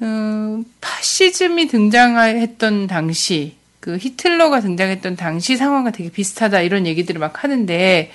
[0.00, 8.12] 음, 파시즘이 등장했던 당시 그 히틀러가 등장했던 당시 상황과 되게 비슷하다 이런 얘기들을 막 하는데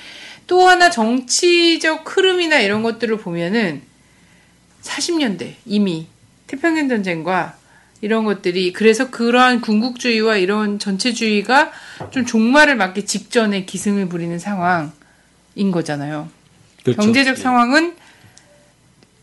[0.47, 3.81] 또 하나 정치적 흐름이나 이런 것들을 보면은
[4.81, 6.07] 40년대 이미
[6.47, 7.59] 태평양 전쟁과
[8.01, 11.71] 이런 것들이 그래서 그러한 군국주의와 이런 전체주의가
[12.09, 14.91] 좀 종말을 맞기 직전에 기승을 부리는 상황인
[15.71, 16.27] 거잖아요.
[16.83, 17.01] 그렇죠.
[17.01, 17.41] 경제적 예.
[17.41, 17.95] 상황은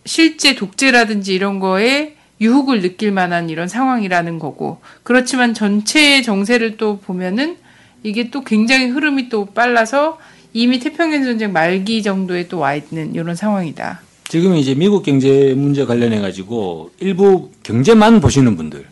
[0.05, 7.57] 실제 독재라든지 이런 거에 유혹을 느낄 만한 이런 상황이라는 거고 그렇지만 전체의 정세를 또 보면은
[8.05, 10.19] 이게 또 굉장히 흐름이 또 빨라서
[10.53, 14.01] 이미 태평양 전쟁 말기 정도에 또 와 있는 이런 상황이다.
[14.29, 18.85] 지금 이제 미국 경제 문제 관련해 가지고 일부 경제만 보시는 분들,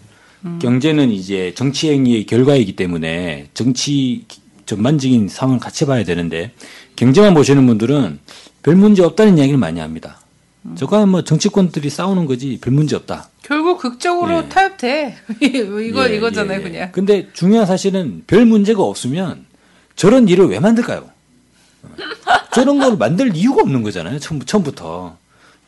[0.47, 0.59] 음.
[0.61, 4.25] 경제는 이제 정치 행위의 결과이기 때문에 정치
[4.65, 6.53] 전반적인 상황을 같이 봐야 되는데
[6.97, 8.19] 경제만 보시는 분들은
[8.63, 10.21] 별 문제 없다는 이야기를 많이 합니다.
[10.65, 10.75] 음.
[10.75, 13.29] 저거는 뭐 정치권들이 싸우는 거지 별 문제 없다.
[13.43, 14.49] 결국 극적으로 예.
[14.49, 15.17] 타협돼.
[15.43, 16.93] 이거 예, 이거잖아요, 예, 그냥.
[16.93, 19.45] 근데 중요한 사실은 별 문제가 없으면
[19.97, 21.11] 저런 일을 왜 만들까요?
[22.53, 24.19] 저런 걸 만들 이유가 없는 거잖아요.
[24.19, 25.19] 처음, 처음부터.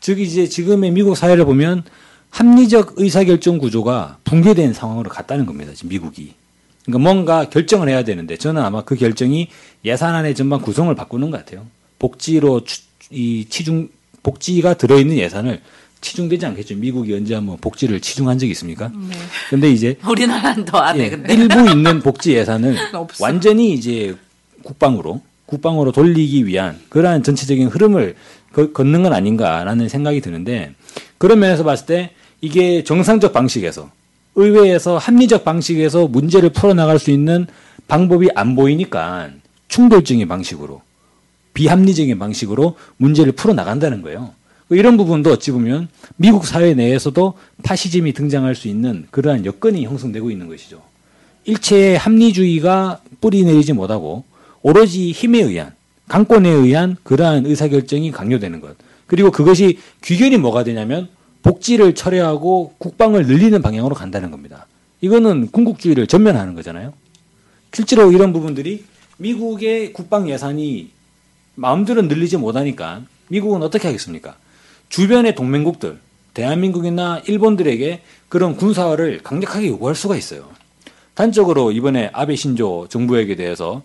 [0.00, 1.84] 즉 이제 지금의 미국 사회를 보면
[2.30, 5.72] 합리적 의사결정 구조가 붕괴된 상황으로 갔다는 겁니다.
[5.74, 6.34] 지금 미국이.
[6.84, 9.48] 그러니까 뭔가 결정을 해야 되는데 저는 아마 그 결정이
[9.84, 11.66] 예산안의 전반 구성을 바꾸는 것 같아요.
[11.98, 13.88] 복지로 추, 이 치중
[14.22, 15.60] 복지가 들어있는 예산을
[16.00, 16.76] 치중되지 않겠죠.
[16.76, 18.88] 미국이 언제 한번 복지를 치중한 적이 있습니까?
[18.88, 19.16] 네.
[19.50, 21.04] 근데 이제 우리나라는 더 안 해.
[21.04, 22.76] 예, 근데 일부 있는 복지 예산을
[23.20, 24.14] 완전히 이제
[24.62, 28.14] 국방으로 국방으로 돌리기 위한 그러한 전체적인 흐름을
[28.52, 30.74] 거, 걷는 건 아닌가라는 생각이 드는데
[31.18, 33.90] 그런 면에서 봤을 때 이게 정상적 방식에서
[34.34, 37.46] 의회에서 합리적 방식에서 문제를 풀어나갈 수 있는
[37.88, 39.30] 방법이 안 보이니까
[39.68, 40.82] 충돌적인 방식으로
[41.54, 44.30] 비합리적인 방식으로 문제를 풀어나간다는 거예요.
[44.70, 50.46] 이런 부분도 어찌 보면 미국 사회 내에서도 파시즘이 등장할 수 있는 그러한 여건이 형성되고 있는
[50.46, 50.82] 것이죠.
[51.44, 54.24] 일체의 합리주의가 뿌리 내리지 못하고
[54.62, 55.72] 오로지 힘에 의한
[56.08, 58.76] 강권에 의한 그러한 의사결정이 강요되는 것.
[59.06, 61.08] 그리고 그것이 귀결이 뭐가 되냐면
[61.42, 64.66] 복지를 철회하고 국방을 늘리는 방향으로 간다는 겁니다.
[65.00, 66.92] 이거는 군국주의를 전면하는 거잖아요.
[67.72, 68.84] 실제로 이런 부분들이
[69.18, 70.90] 미국의 국방 예산이
[71.54, 74.36] 마음대로 늘리지 못하니까 미국은 어떻게 하겠습니까?
[74.88, 75.98] 주변의 동맹국들,
[76.34, 80.48] 대한민국이나 일본들에게 그런 군사화를 강력하게 요구할 수가 있어요.
[81.14, 83.82] 단적으로 이번에 아베 신조 정부에게 대해서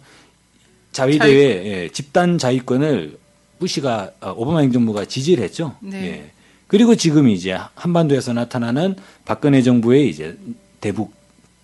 [0.93, 1.67] 자위대의 자위...
[1.67, 3.17] 예, 집단 자위권을
[3.60, 5.75] 부시가 어, 오바마 행정부가 지지를 했죠.
[5.82, 6.06] 네.
[6.06, 6.32] 예.
[6.67, 10.38] 그리고 지금 이제 한반도에서 나타나는 박근혜 정부의 이제
[10.82, 11.13] 대북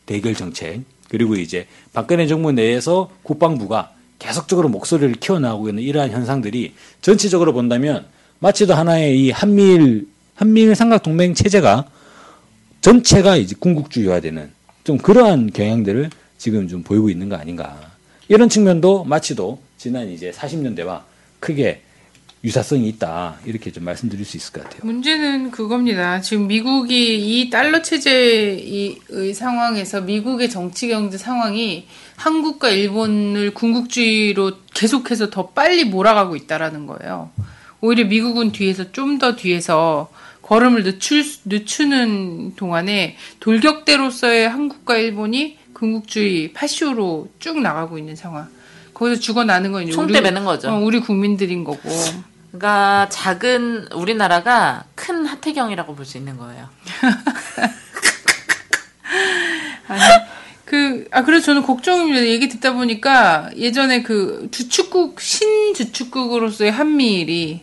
[0.05, 7.53] 대결 정책 그리고 이제 박근혜 정부 내에서 국방부가 계속적으로 목소리를 키워나가고 있는 이러한 현상들이 전체적으로
[7.53, 8.05] 본다면
[8.39, 11.85] 마치도 하나의 이 한미일 한미일 삼각 동맹 체제가
[12.81, 14.51] 전체가 이제 군국주의화되는
[14.83, 17.88] 좀 그러한 경향들을 지금 좀 보이고 있는 거 아닌가.
[18.29, 21.01] 이런 측면도 마치도 지난 이제 40년대와
[21.39, 21.81] 크게
[22.41, 24.81] 유사성이 있다 이렇게 좀 말씀드릴 수 있을 것 같아요.
[24.83, 26.21] 문제는 그겁니다.
[26.21, 35.47] 지금 미국이 이 달러 체제의 상황에서 미국의 정치 경제 상황이 한국과 일본을 군국주의로 계속해서 더
[35.47, 37.31] 빨리 몰아가고 있다라는 거예요.
[37.81, 40.09] 오히려 미국은 뒤에서 좀 더 뒤에서
[40.41, 48.47] 걸음을 늦출, 늦추는 동안에 돌격대로서의 한국과 일본이 군국주의 파쇼로 쭉 나가고 있는 상황.
[48.93, 50.69] 거기서 죽어나는 건 총대 매는 거죠.
[50.69, 51.89] 어, 우리 국민들인 거고.
[52.51, 56.67] 그러니까 작은 우리나라가 큰 하태경이라고 볼 수 있는 거예요.
[59.87, 60.01] 아니,
[60.65, 62.25] 그, 아, 그래서 저는 걱정입니다.
[62.27, 67.61] 얘기 듣다 보니까 예전에 그 주축국, 신주축국으로서의 한미일이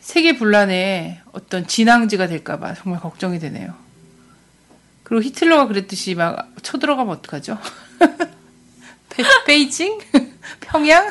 [0.00, 3.74] 세계 분란의 어떤 진앙지가 될까봐 정말 걱정이 되네요.
[5.06, 7.58] 그리고 히틀러가 그랬듯이 막 쳐들어가면 어떡하죠?
[9.46, 10.00] 베, 이징
[10.60, 11.08] 평양?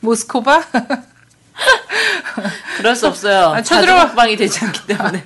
[0.00, 0.64] 모스코바?
[2.78, 3.48] 그럴 수 없어요.
[3.48, 5.24] 아, 쳐들어가 방이 되지 않기 때문에.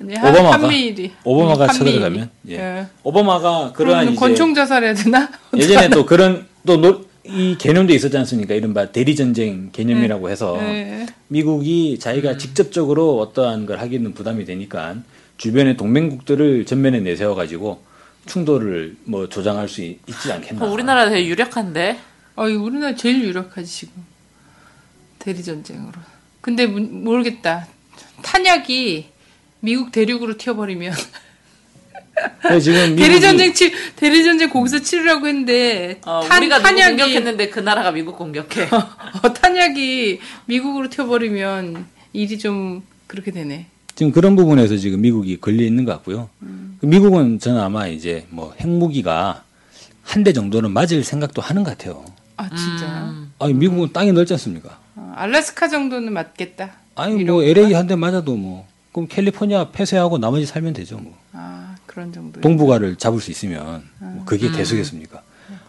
[0.00, 1.12] 아니, 오바마가 한미일이.
[1.24, 2.54] 오바마가 쳐들어가면 예.
[2.54, 2.86] 예.
[3.02, 5.28] 오바마가 그러한 권총 자살해야 되나?
[5.56, 8.54] 예전에 또 그런 또 노, 이 개념도 있었지 않습니까?
[8.54, 10.32] 이른바 대리 전쟁 개념이라고 네.
[10.32, 11.06] 해서 네.
[11.26, 12.38] 미국이 자기가 음.
[12.38, 14.94] 직접적으로 어떠한 걸 하기는 부담이 되니까
[15.44, 17.84] 주변의 동맹국들을 전면에 내세워가지고
[18.24, 20.64] 충돌을 뭐 조장할 수 있, 지 않겠나.
[20.64, 22.00] 어, 우리나라 되게 유력한데?
[22.36, 23.92] 아, 우리나라 제일 유력하지, 지금.
[25.18, 25.92] 대리 전쟁으로.
[26.40, 27.66] 근데 모르겠다.
[28.22, 29.06] 탄약이
[29.60, 30.94] 미국 대륙으로 튀어버리면
[32.48, 37.50] 네, 지금 대리 전쟁 치 대리 전쟁 거기서 치르라고 했는데 어, 탄, 우리가 탄약이 공격했는데
[37.50, 38.68] 그 나라가 미국 공격해.
[38.72, 43.73] 어, 탄약이 미국으로 튀어버리면 일이 좀 그렇게 되네.
[43.94, 46.28] 지금 그런 부분에서 지금 미국이 걸려 있는 것 같고요.
[46.42, 46.78] 음.
[46.82, 49.44] 미국은 저는 아마 이제 뭐 핵무기가
[50.02, 52.04] 한 대 정도는 맞을 생각도 하는 것 같아요.
[52.36, 53.04] 아 진짜요?
[53.06, 53.32] 음.
[53.38, 54.78] 아니 미국은 땅이 넓지 않습니까?
[54.96, 56.72] 어, 알래스카 정도는 맞겠다.
[56.96, 61.16] 아니 뭐 LA 한 대 맞아도 뭐 그럼 캘리포니아 폐쇄하고 나머지 살면 되죠 뭐.
[61.32, 62.40] 아 그런 정도.
[62.40, 64.52] 동북아를 잡을 수 있으면 뭐 그게 음.
[64.52, 65.22] 대수겠습니까?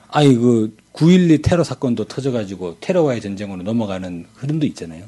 [0.09, 5.03] 아니 그 9.12 테러 사건도 터져가지고 테러와의 전쟁으로 넘어가는 흐름도 있잖아요.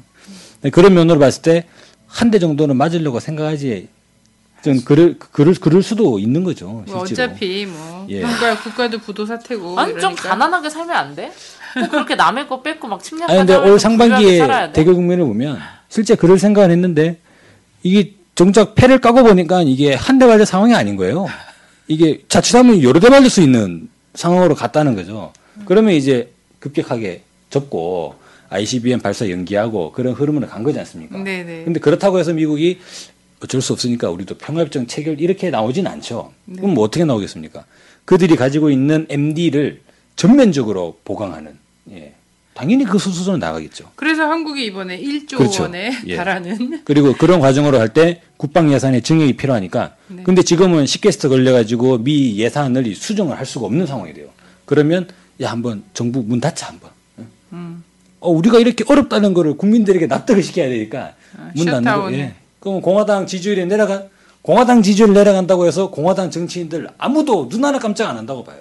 [0.72, 1.66] 그런 면으로 봤을 때
[2.08, 3.88] 한 대 정도는 맞으려고 생각하지
[4.62, 6.82] 전 그럴 그럴 그럴 수도 있는 거죠.
[6.86, 8.22] 뭐 어차피 뭐 예.
[8.22, 10.00] 국가 국가도 부도 사태고 아니 이러니까.
[10.00, 11.32] 좀 가난하게 살면 안 돼?
[11.74, 16.14] 꼭 그렇게 남의 거 뺏고 막 침략하는 아니 근데 올 상반기에 대결 국면을 보면 실제
[16.16, 17.18] 그럴 생각을 했는데
[17.82, 21.26] 이게 정작 패를 까고 보니까 이게 한 대 맞을 상황이 아닌 거예요.
[21.86, 25.32] 이게 자칫하면 여러 대 맞을 수 있는 상황으로 갔다는 거죠.
[25.66, 28.16] 그러면 이제 급격하게 접고
[28.50, 31.18] ICBM 발사 연기하고 그런 흐름으로 간 거지 않습니까?
[31.18, 31.64] 네네.
[31.64, 32.78] 근데 그렇다고 해서 미국이
[33.42, 36.32] 어쩔 수 없으니까 우리도 평화협정 체결 이렇게 나오진 않죠.
[36.44, 36.56] 네.
[36.60, 37.64] 그럼 뭐 어떻게 나오겠습니까?
[38.04, 39.80] 그들이 가지고 있는 MD를
[40.16, 41.56] 전면적으로 보강하는
[41.92, 42.14] 예.
[42.54, 43.92] 당연히 그 수준으로 나가겠죠.
[43.94, 45.62] 그래서 한국이 이번에 1조 그렇죠.
[45.64, 46.16] 원에 예.
[46.16, 50.22] 달하는 그리고 그런 과정으로 할 때 국방 예산의 증액이 필요하니까 네.
[50.24, 54.28] 근데 지금은 시계스터 걸려 가지고 미 예산을 수정을 할 수가 없는 상황이 돼요.
[54.64, 55.06] 그러면
[55.40, 56.90] 야 한번 정부 문 닫자 한번.
[58.18, 58.20] 음.
[58.20, 62.12] 어 우리가 이렇게 어렵다는 거를 국민들에게 납득을 시켜야 되니까 아, 문 닫는 거.
[62.14, 62.34] 예.
[62.60, 64.04] 그럼 공화당 지지율이 내려가
[64.42, 68.58] 공화당 지지율 내려간다고 해서 공화당 정치인들 아무도 눈 하나 깜짝 안 한다고 봐요.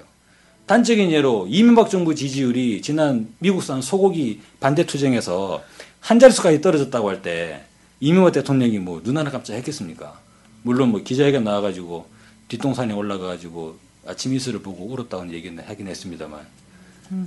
[0.65, 5.61] 단적인 예로 이명박 정부 지지율이 지난 미국산 소고기 반대 투쟁에서
[6.01, 7.61] 한 자릿수까지 떨어졌다고 할 때
[7.99, 10.19] 이명박 대통령이 뭐 눈 하나 깜짝 했겠습니까?
[10.63, 12.05] 물론 뭐 기자회견 나와가지고
[12.49, 16.45] 뒷동산에 올라가가지고 아침 이슬을 보고 울었다는 얘기는 하긴 했습니다만 음.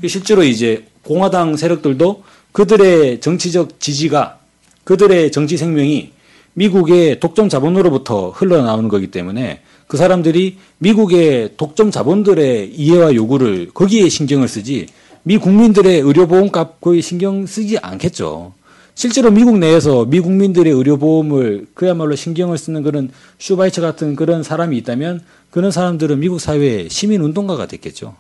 [0.07, 4.39] 실제로 이제 공화당 세력들도 그들의 정치적 지지가
[4.85, 6.13] 그들의 정치 생명이
[6.55, 14.49] 미국의 독점 자본으로부터 흘러나오는 거기 때문에 그 사람들이 미국의 독점 자본들의 이해와 요구를 거기에 신경을
[14.49, 14.87] 쓰지
[15.23, 18.55] 미 국민들의 의료보험값 거의 신경 쓰지 않겠죠.
[18.95, 25.23] 실제로 미국 내에서 미 국민들의 의료보험을 그야말로 신경을 쓰는 그런 슈바이처 같은 그런 사람이 있다면
[25.51, 28.15] 그런 사람들은 미국 사회의 시민운동가가 됐겠죠.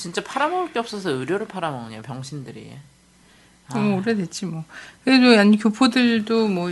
[0.00, 2.72] 진짜 팔아먹을 게 없어서 의료를 팔아먹냐 병신들이.
[3.68, 3.78] 아.
[3.78, 4.64] 음, 오래됐지 뭐.
[5.04, 6.70] 그래도 아니 교포들도 뭐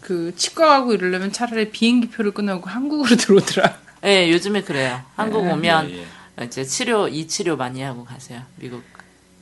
[0.00, 3.78] 그 치과 가고 이러려면 차라리 비행기 표를 끊어고 한국으로 들어오더라.
[4.04, 5.00] 예, 네, 요즘에 그래요.
[5.16, 5.52] 한국 네.
[5.52, 6.06] 오면 예,
[6.40, 6.44] 예.
[6.44, 8.42] 이제 치료 이 치료 많이 하고 가세요.
[8.56, 8.82] 미국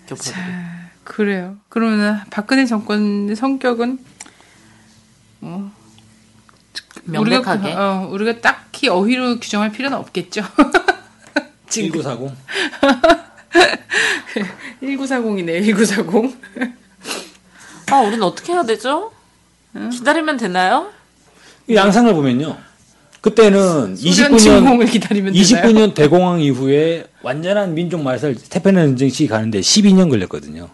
[0.07, 0.33] 교포들이.
[0.35, 1.57] 자, 그래요.
[1.69, 3.99] 그러면 박근혜 정권의 성격은
[5.41, 5.71] 뭐
[7.05, 10.43] 명백하게 우리가, 어, 우리가 딱히 어휘로 규정할 필요는 없겠죠.
[11.69, 12.31] 1940.
[14.83, 16.37] 1940이네, 1940.
[17.91, 19.13] 아, 우리는 어떻게 해야 되죠?
[19.77, 19.91] 응?
[19.91, 20.91] 기다리면 되나요?
[21.73, 22.57] 양상을 보면요.
[23.21, 30.69] 그때는 29년 기다리면 29년 대공황 이후에 완전한 민족 말살 태평양 전쟁 시기 가는데 12년 걸렸거든요.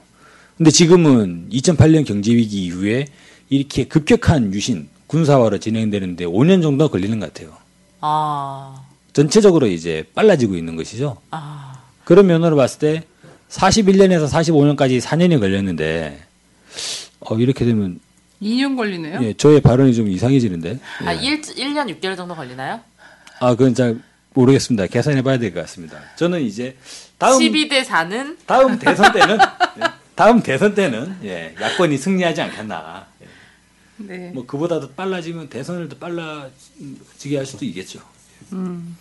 [0.57, 3.07] 근데 지금은 2008년 경제 위기 이후에
[3.49, 7.57] 이렇게 급격한 유신 군사화로 진행되는데 5년 정도 걸리는 것 같아요.
[8.01, 8.84] 아.
[9.25, 11.17] 전체적으로 이제 빨라지고 있는 것이죠.
[11.31, 11.81] 아.
[12.05, 13.05] 그런 면으로 봤을 때
[13.49, 16.21] 41년에서 45년까지 4년이 걸렸는데
[17.21, 18.01] 어, 이렇게 되면
[18.43, 19.23] 2년 걸리네요.
[19.23, 20.79] 예, 저의 발언이 좀 이상해지는데.
[21.01, 21.09] 아, 예.
[21.09, 22.81] 아, 1, 1년 6개월 정도 걸리나요?
[23.41, 24.01] 아, 그건 잘
[24.35, 24.89] 모르겠습니다.
[24.89, 25.99] 계산해 봐야 될 것 같습니다.
[26.17, 26.77] 저는 이제
[27.17, 29.39] 다음 12대 4는 다음 대선 때는
[29.79, 29.83] 예,
[30.17, 33.07] 다음 대선 때는 예, 야권이 승리하지 않겠나.
[33.23, 33.27] 예.
[33.97, 34.31] 네.
[34.35, 38.01] 뭐 그보다도 빨라지면 대선을 더 빨라지게 할 수도 있겠죠.
[38.53, 38.97] 음.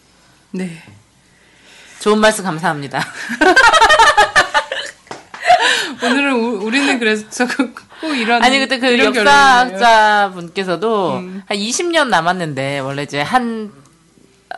[0.55, 0.69] 네.
[1.99, 3.03] 좋은 말씀 감사합니다.
[6.03, 7.25] 오늘은 우, 리는 그래서
[7.99, 11.41] 꼭 이런 아니 그때 그 역사학자 분께서도 음.
[11.47, 13.71] 한 20년 남았는데 원래 이제 한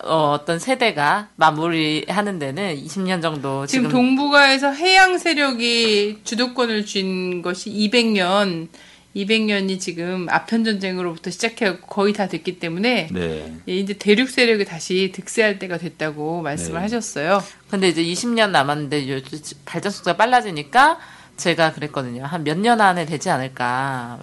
[0.04, 7.72] 어, 떤 세대가 마무리하는 데는 20년 정도 지금, 지금 동북아에서 해양 세력이 주도권을 쥔 것이
[7.72, 8.68] 200년
[9.16, 13.54] 200년이 지금 아편 전쟁으로부터 시작해 거의 다 됐기 때문에 네.
[13.68, 16.82] 예, 이제 대륙 세력이 다시 득세할 때가 됐다고 말씀을 네.
[16.82, 17.42] 하셨어요.
[17.70, 19.22] 근데 이제 20년 남았는데
[19.66, 21.00] 발전 속도가 빨라지니까
[21.38, 22.24] 제가 그랬거든요.
[22.26, 24.20] 한 몇 년 안에 되지 않을까.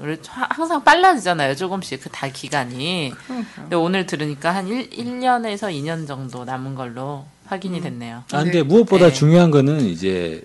[0.50, 1.57] 항상 빨라지잖아요.
[1.57, 3.12] 조금씩 그달 기간이.
[3.55, 7.83] 근데 오늘 들으니까 한 1, 1년에서 2년 정도 남은 걸로 확인이 음.
[7.83, 8.24] 됐네요.
[8.33, 9.12] 아, 근데 무엇보다 네.
[9.12, 10.42] 중요한 거는 이제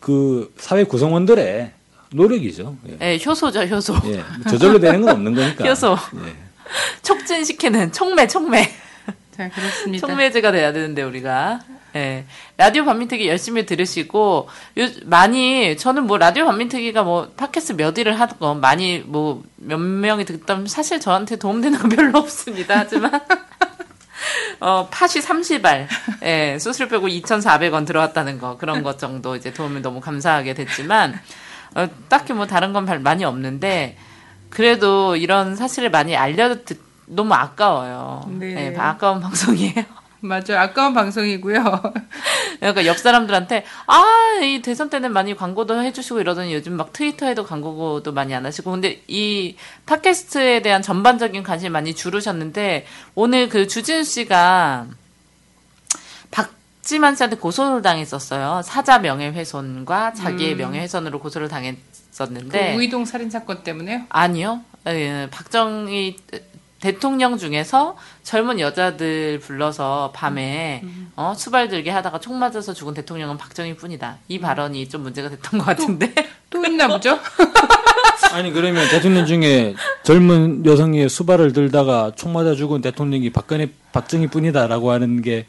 [0.00, 1.72] 그 사회 구성원들의
[2.10, 2.76] 노력이죠.
[2.88, 2.96] 예.
[2.98, 3.94] 네, 효소죠, 효소.
[4.06, 5.64] 예, 저절로 되는 건 없는 거니까.
[5.68, 5.96] 효소.
[6.26, 6.34] 예.
[7.02, 8.70] 촉진시키는 촉매, 촉매.
[9.36, 10.06] 자, 그렇습니다.
[10.06, 11.60] 촉매제가 돼야 되는데 우리가.
[11.96, 12.24] 예.
[12.58, 18.60] 라디오 반민특위 열심히 들으시고 요, 많이 저는 뭐 라디오 반민특위가 뭐 팟캐스트 몇 일을 하건
[18.60, 22.78] 많이 뭐 몇 명이 듣다면 사실 저한테 도움되는 건 별로 없습니다.
[22.78, 23.10] 하지만
[24.60, 25.86] 어, 팥이 30알,
[26.22, 31.20] 예, 수수료 빼고 2,400원 들어왔다는 거, 그런 것 정도 이제 도움이 너무 감사하게 됐지만,
[31.74, 33.96] 어, 딱히 뭐 다른 건 많이 없는데
[34.50, 38.24] 그래도 이런 사실을 많이 알려 듣 너무 아까워요.
[38.28, 38.70] 네.
[38.70, 39.98] 네 아까운 방송이에요.
[40.20, 40.58] 맞아요.
[40.58, 41.62] 아까운 방송이고요.
[42.58, 48.12] 그러니까 옆 사람들한테 아, 이 대선 때는 많이 광고도 해주시고 이러더니 요즘 막 트위터에도 광고도
[48.12, 49.56] 많이 안 하시고 근데 이
[49.86, 54.86] 팟캐스트에 대한 전반적인 관심 많이 줄으셨는데 오늘 그 주진 씨가
[56.88, 58.62] 박지만 씨한테 고소를 당했었어요.
[58.64, 60.58] 사자 명예훼손과 자기의 음.
[60.58, 64.04] 명예훼손으로 고소를 당했었는데 그 우이동 살인 사건 때문에요?
[64.08, 64.62] 아니요.
[64.86, 66.16] 예, 박정희
[66.80, 71.12] 대통령 중에서 젊은 여자들 불러서 밤에 음, 음.
[71.16, 74.16] 어, 수발 들게 하다가 총 맞아서 죽은 대통령은 박정희 뿐이다.
[74.28, 74.40] 이 음.
[74.40, 76.14] 발언이 좀 문제가 됐던 것 같은데
[76.48, 77.18] 또, 또 있나 보죠?
[78.32, 79.74] 아니 그러면 대통령 중에
[80.04, 85.46] 젊은 여성이 수발을 들다가 총 맞아 죽은 대통령이 박근혜 박정희 뿐이다라고 하는 게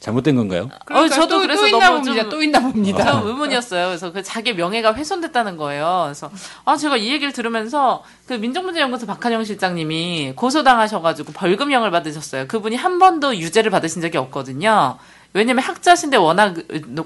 [0.00, 0.70] 잘못된 건가요?
[0.86, 2.28] 그러니까 어, 저도 또, 그래서 또 있나 봅니다.
[2.30, 3.04] 또 있나 봅니다.
[3.04, 3.86] 저 의문이었어요.
[3.88, 6.04] 그래서 그 자기 명예가 훼손됐다는 거예요.
[6.06, 6.30] 그래서
[6.64, 12.48] 아 제가 이 얘기를 들으면서 그 민정문제연구소 박한영 실장님이 고소당하셔가지고 벌금형을 받으셨어요.
[12.48, 14.96] 그분이 한 번도 유죄를 받으신 적이 없거든요.
[15.34, 16.56] 왜냐면 학자신데 워낙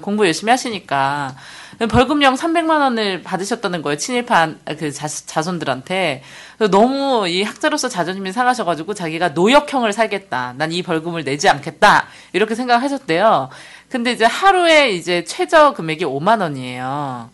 [0.01, 1.35] 공부 열심히 하시니까.
[1.79, 3.97] 벌금형 300만 원을 받으셨다는 거예요.
[3.97, 6.23] 친일파 그 자, 자손들한테.
[6.71, 10.53] 너무 이 학자로서 자존심이 상하셔가지고 자기가 노역형을 살겠다.
[10.57, 12.07] 난 이 벌금을 내지 않겠다.
[12.33, 13.49] 이렇게 생각하셨대요.
[13.89, 17.29] 근데 이제 하루에 이제 최저 금액이 5만 원이에요.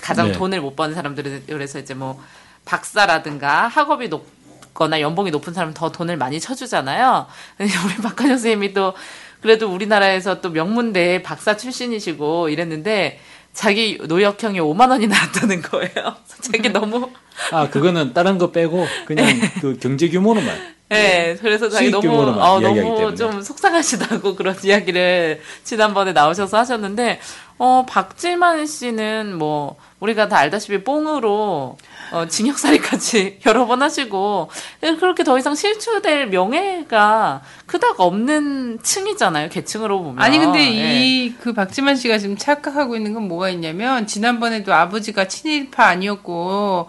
[0.00, 0.32] 가장 네.
[0.32, 2.22] 돈을 못 버는 사람들은 그래서 이제 뭐
[2.64, 4.26] 박사라든가 학업이 높
[4.74, 7.26] 거나 연봉이 높은 사람은 더 돈을 많이 쳐주잖아요.
[7.60, 8.94] 우리 박한영 선생님이 또
[9.40, 13.20] 그래도 우리나라에서 또 명문대 박사 출신이시고 이랬는데
[13.54, 16.16] 자기 노역형이 5만 원이 나왔다는 거예요.
[16.42, 17.08] 자기 너무
[17.52, 19.52] 아 그거는 다른 거 빼고 그냥 네.
[19.60, 20.74] 그 경제 규모로만.
[20.90, 27.20] 네, 그래서 자기 너무 어, 너무 좀 속상하시다고 그런 이야기를 지난번에 나오셔서 하셨는데
[27.58, 31.78] 어 박지만 씨는 뭐 우리가 다 알다시피 뽕으로
[32.12, 34.50] 어, 징역살이까지 여러 번 하시고
[34.80, 39.48] 그렇게 더 이상 실추될 명예가 그닥 없는 층이잖아요.
[39.48, 40.22] 계층으로 보면.
[40.22, 41.54] 아니 근데 이그 예.
[41.54, 46.88] 박지만 씨가 지금 착각하고 있는 건 뭐가 있냐면 지난번에도 아버지가 친일파 아니었고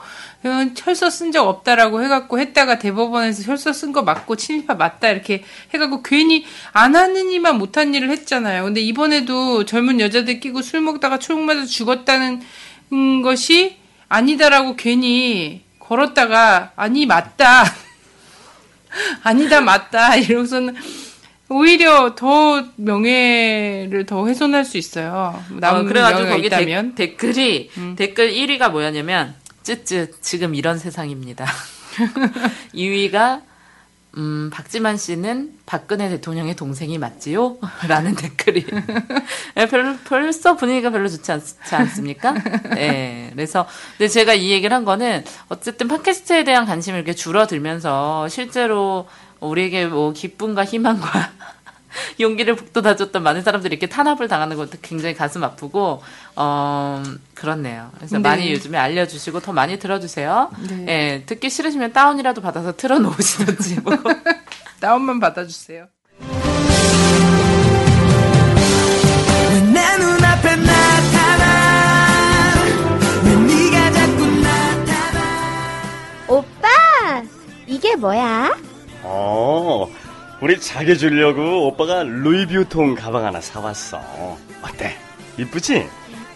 [0.77, 5.43] 혈서 쓴 적 없다라고 해갖고 했다가 대법원에서 혈서 쓴 거 맞고 친일파 맞다 이렇게
[5.73, 8.63] 해갖고 괜히 안 하느니만 못한 일을 했잖아요.
[8.63, 12.41] 근데 이번에도 젊은 여자들 끼고 술 먹다가 총 맞아 죽었다는
[13.23, 13.77] 것이
[14.07, 17.63] 아니다라고 괜히 걸었다가 아니 맞다
[19.23, 20.75] 아니다 맞다 이러고서는
[21.49, 25.43] 오히려 더 명예를 더 훼손할 수 있어요.
[25.59, 26.95] 남 어, 그래가지고 거기 있다면.
[26.95, 27.95] 데, 댓글이 음.
[27.95, 29.35] 댓글 1위가 뭐였냐면
[29.65, 31.45] 쯧쯧 지금 이런 세상입니다.
[32.73, 33.41] 2위가
[34.17, 37.57] 음, 박지만 씨는 박근혜 대통령의 동생이 맞지요?
[37.89, 38.65] 라는 댓글이.
[39.55, 41.41] 네, 별로, 벌써 분위기가 별로 좋지 않,
[41.71, 42.31] 않습니까?
[42.75, 43.31] 네.
[43.33, 49.09] 그래서, 근데 제가 이 얘기를 한 거는, 어쨌든 팟캐스트에 대한 관심이 이렇게 줄어들면서, 실제로
[49.41, 51.31] 우리에게 뭐 기쁨과 희망과
[52.19, 56.01] 용기를 북돋아줬던 많은 사람들이 이렇게 탄압을 당하는 것도 굉장히 가슴 아프고
[56.35, 57.91] 어 그렇네요.
[57.95, 58.21] 그래서 네.
[58.21, 60.51] 많이 요즘에 알려주시고 더 많이 들어주세요.
[60.69, 60.85] 네.
[60.87, 63.93] 예, 듣기 싫으시면 다운이라도 받아서 틀어놓으시든지 뭐.
[64.79, 65.87] 다운만 받아주세요.
[76.27, 77.23] 오빠,
[77.67, 78.57] 이게 뭐야?
[79.03, 79.87] 어,
[80.41, 84.01] 우리 자기 주려고 오빠가 루이비우통 가방 하나 사왔어.
[84.61, 84.95] 어때?
[85.37, 85.87] 이쁘지?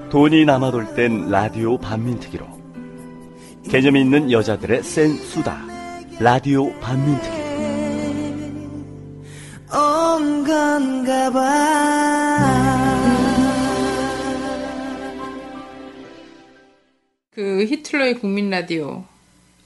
[0.10, 2.47] 돈이 남아돌 땐 라디오 반민특위로.
[3.70, 5.62] 개념이 있는 여자들의 센 수다.
[6.20, 7.38] 라디오 반민특위.
[9.72, 11.30] 온 건가
[17.30, 19.03] 그 히틀러의 국민 라디오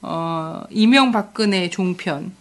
[0.02, 2.32] 어, 이명박근혜 종편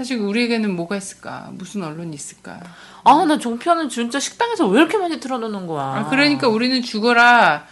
[0.00, 1.50] 사실 우리에게는 뭐가 있을까?
[1.52, 2.58] 무슨 언론이 있을까?
[3.04, 5.84] 아, 나 종편은 진짜 식당에서 왜 이렇게 많이 틀어놓는 거야?
[5.84, 7.66] 아, 그러니까 우리는 죽어라.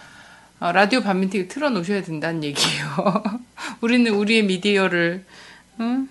[0.59, 3.23] 어, 라디오 반민특위 틀어놓으셔야 된다는 얘기예요.
[3.81, 5.25] 우리는 우리의 미디어를
[5.79, 6.07] 응?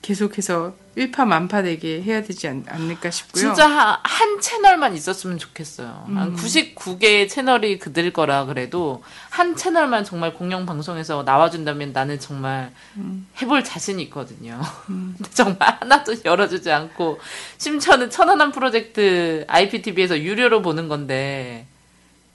[0.00, 3.40] 계속해서 일파만파 되게 해야 되지 않, 을까 싶고요.
[3.40, 6.06] 진짜 한, 한, 채널만 있었으면 좋겠어요.
[6.08, 6.18] 음.
[6.18, 13.28] 한 99개의 채널이 그들 거라 그래도 한 채널만 정말 공영 방송에서 나와준다면 나는 정말 음.
[13.40, 14.60] 해볼 자신이 있거든요.
[14.90, 15.16] 음.
[15.32, 17.20] 정말 하나도 열어주지 않고
[17.58, 21.66] 심지어는 천안함 프로젝트 IPTV에서 유료로 보는 건데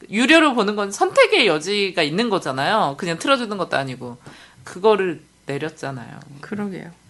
[0.09, 2.95] 유료로 보는 건 선택의 여지가 있는 거잖아요.
[2.97, 4.17] 그냥 틀어주는 것도 아니고
[4.63, 6.19] 그거를 내렸잖아요.
[6.39, 7.02] 그러게요.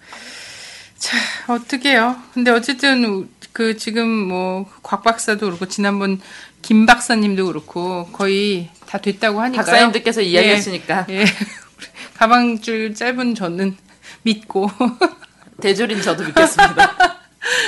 [1.04, 2.16] 자, 어떻게요?
[2.34, 6.22] 근데 어쨌든 그 지금 뭐 곽 박사도 그렇고 지난번
[6.62, 11.22] 김 박사님도 그렇고 거의 다 됐다고 하니까 박사님들께서 이야기하시니까 예.
[11.22, 11.26] 예.
[12.16, 13.76] 가방줄 짧은 저는
[14.22, 14.72] 믿고
[15.62, 17.20] 대졸인 저도 믿겠습니다.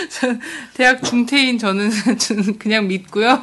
[0.75, 1.91] 대학 중퇴인 저는
[2.57, 3.41] 그냥 믿고요.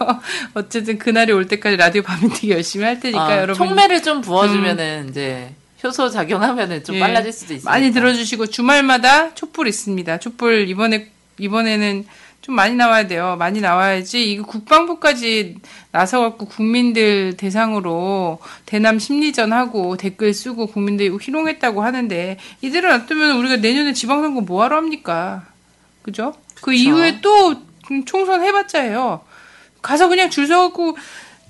[0.55, 5.11] 어쨌든 그날이 올 때까지 라디오 밤인튀기 열심히 할 테니까 아, 여러분 총매를 좀 부어주면은 음.
[5.11, 7.71] 이제 효소 작용하면은 좀 예, 빨라질 수도 있어요.
[7.71, 10.19] 많이 들어주시고 주말마다 촛불 있습니다.
[10.19, 12.07] 촛불 이번에 이번에는
[12.43, 13.37] 좀 많이 나와야 돼요.
[13.39, 15.57] 많이 나와야지 이거 국방부까지
[15.93, 23.93] 나서갖고 국민들 대상으로 대남 심리전 하고 댓글 쓰고 국민들이 희롱했다고 하는데 이대로 놔두면 우리가 내년에
[23.93, 25.47] 지방선거 뭐하러 합니까?
[26.03, 26.35] 그죠?
[26.57, 26.73] 그 그쵸.
[26.73, 27.55] 이후에 또
[28.07, 29.21] 총선 해봤자 해요.
[29.81, 30.97] 가서 그냥 줄 서갖고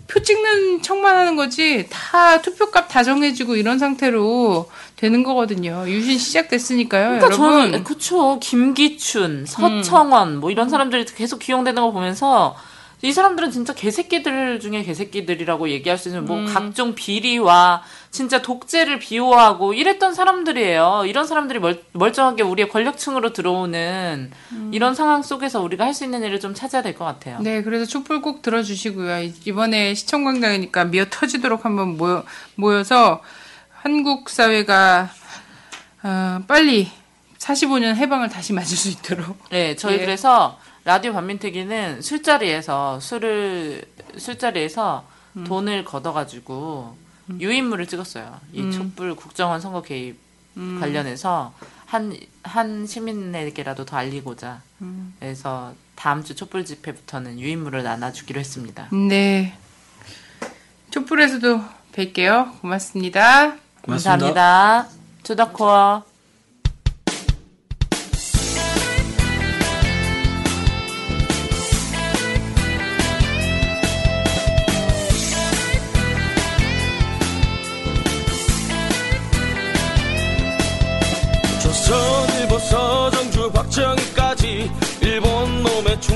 [0.09, 5.84] 표 찍는 척만 하는 거지 다 투표값 다 정해지고 이런 상태로 되는 거거든요.
[5.86, 7.70] 유신 시작됐으니까요, 그러니까 여러분.
[7.70, 10.40] 저는 그쵸 김기춘, 서청원 음.
[10.40, 12.57] 뭐 이런 사람들이 계속 기용되는 거 보면서
[13.05, 16.46] 이 사람들은 진짜 개새끼들 중에 개새끼들이라고 얘기할 수 있는 뭐 음.
[16.46, 17.82] 각종 비리와
[18.12, 21.04] 진짜 독재를 비호하고 이랬던 사람들이에요.
[21.06, 24.70] 이런 사람들이 멀, 멀쩡하게 우리의 권력층으로 들어오는 음.
[24.74, 27.38] 이런 상황 속에서 우리가 할 수 있는 일을 좀 찾아야 될 것 같아요.
[27.40, 29.30] 네, 그래서 촛불 꼭 들어주시고요.
[29.46, 32.22] 이번에 시청광장이니까 미어 터지도록 한번 모여,
[32.54, 33.22] 모여서
[33.70, 35.10] 한국 사회가
[36.02, 36.90] 어, 빨리
[37.38, 39.36] 45년 해방을 다시 맞을 수 있도록.
[39.50, 39.98] 네, 저희 예.
[40.00, 43.84] 그래서 라디오 반민특위는 술자리에서 술을
[44.18, 45.04] 술자리에서
[45.36, 45.44] 음.
[45.44, 47.02] 돈을 걷어가지고 음.
[47.40, 48.40] 유인물을 찍었어요.
[48.52, 48.72] 이 음.
[48.72, 50.16] 촛불 국정원 선거 개입
[50.56, 50.78] 음.
[50.80, 51.52] 관련해서
[51.86, 54.60] 한 한 시민에게라도 더 알리고자.
[54.82, 55.14] 음.
[55.18, 58.88] 그래서 다음 주 촛불 집회부터는 유인물을 나눠주기로 했습니다.
[58.92, 59.56] 네.
[60.90, 61.62] 촛불에서도
[61.92, 62.60] 뵐게요.
[62.60, 63.56] 고맙습니다.
[63.82, 63.86] 고맙습니다.
[63.86, 64.88] 감사합니다.
[65.22, 66.11] 투더코어.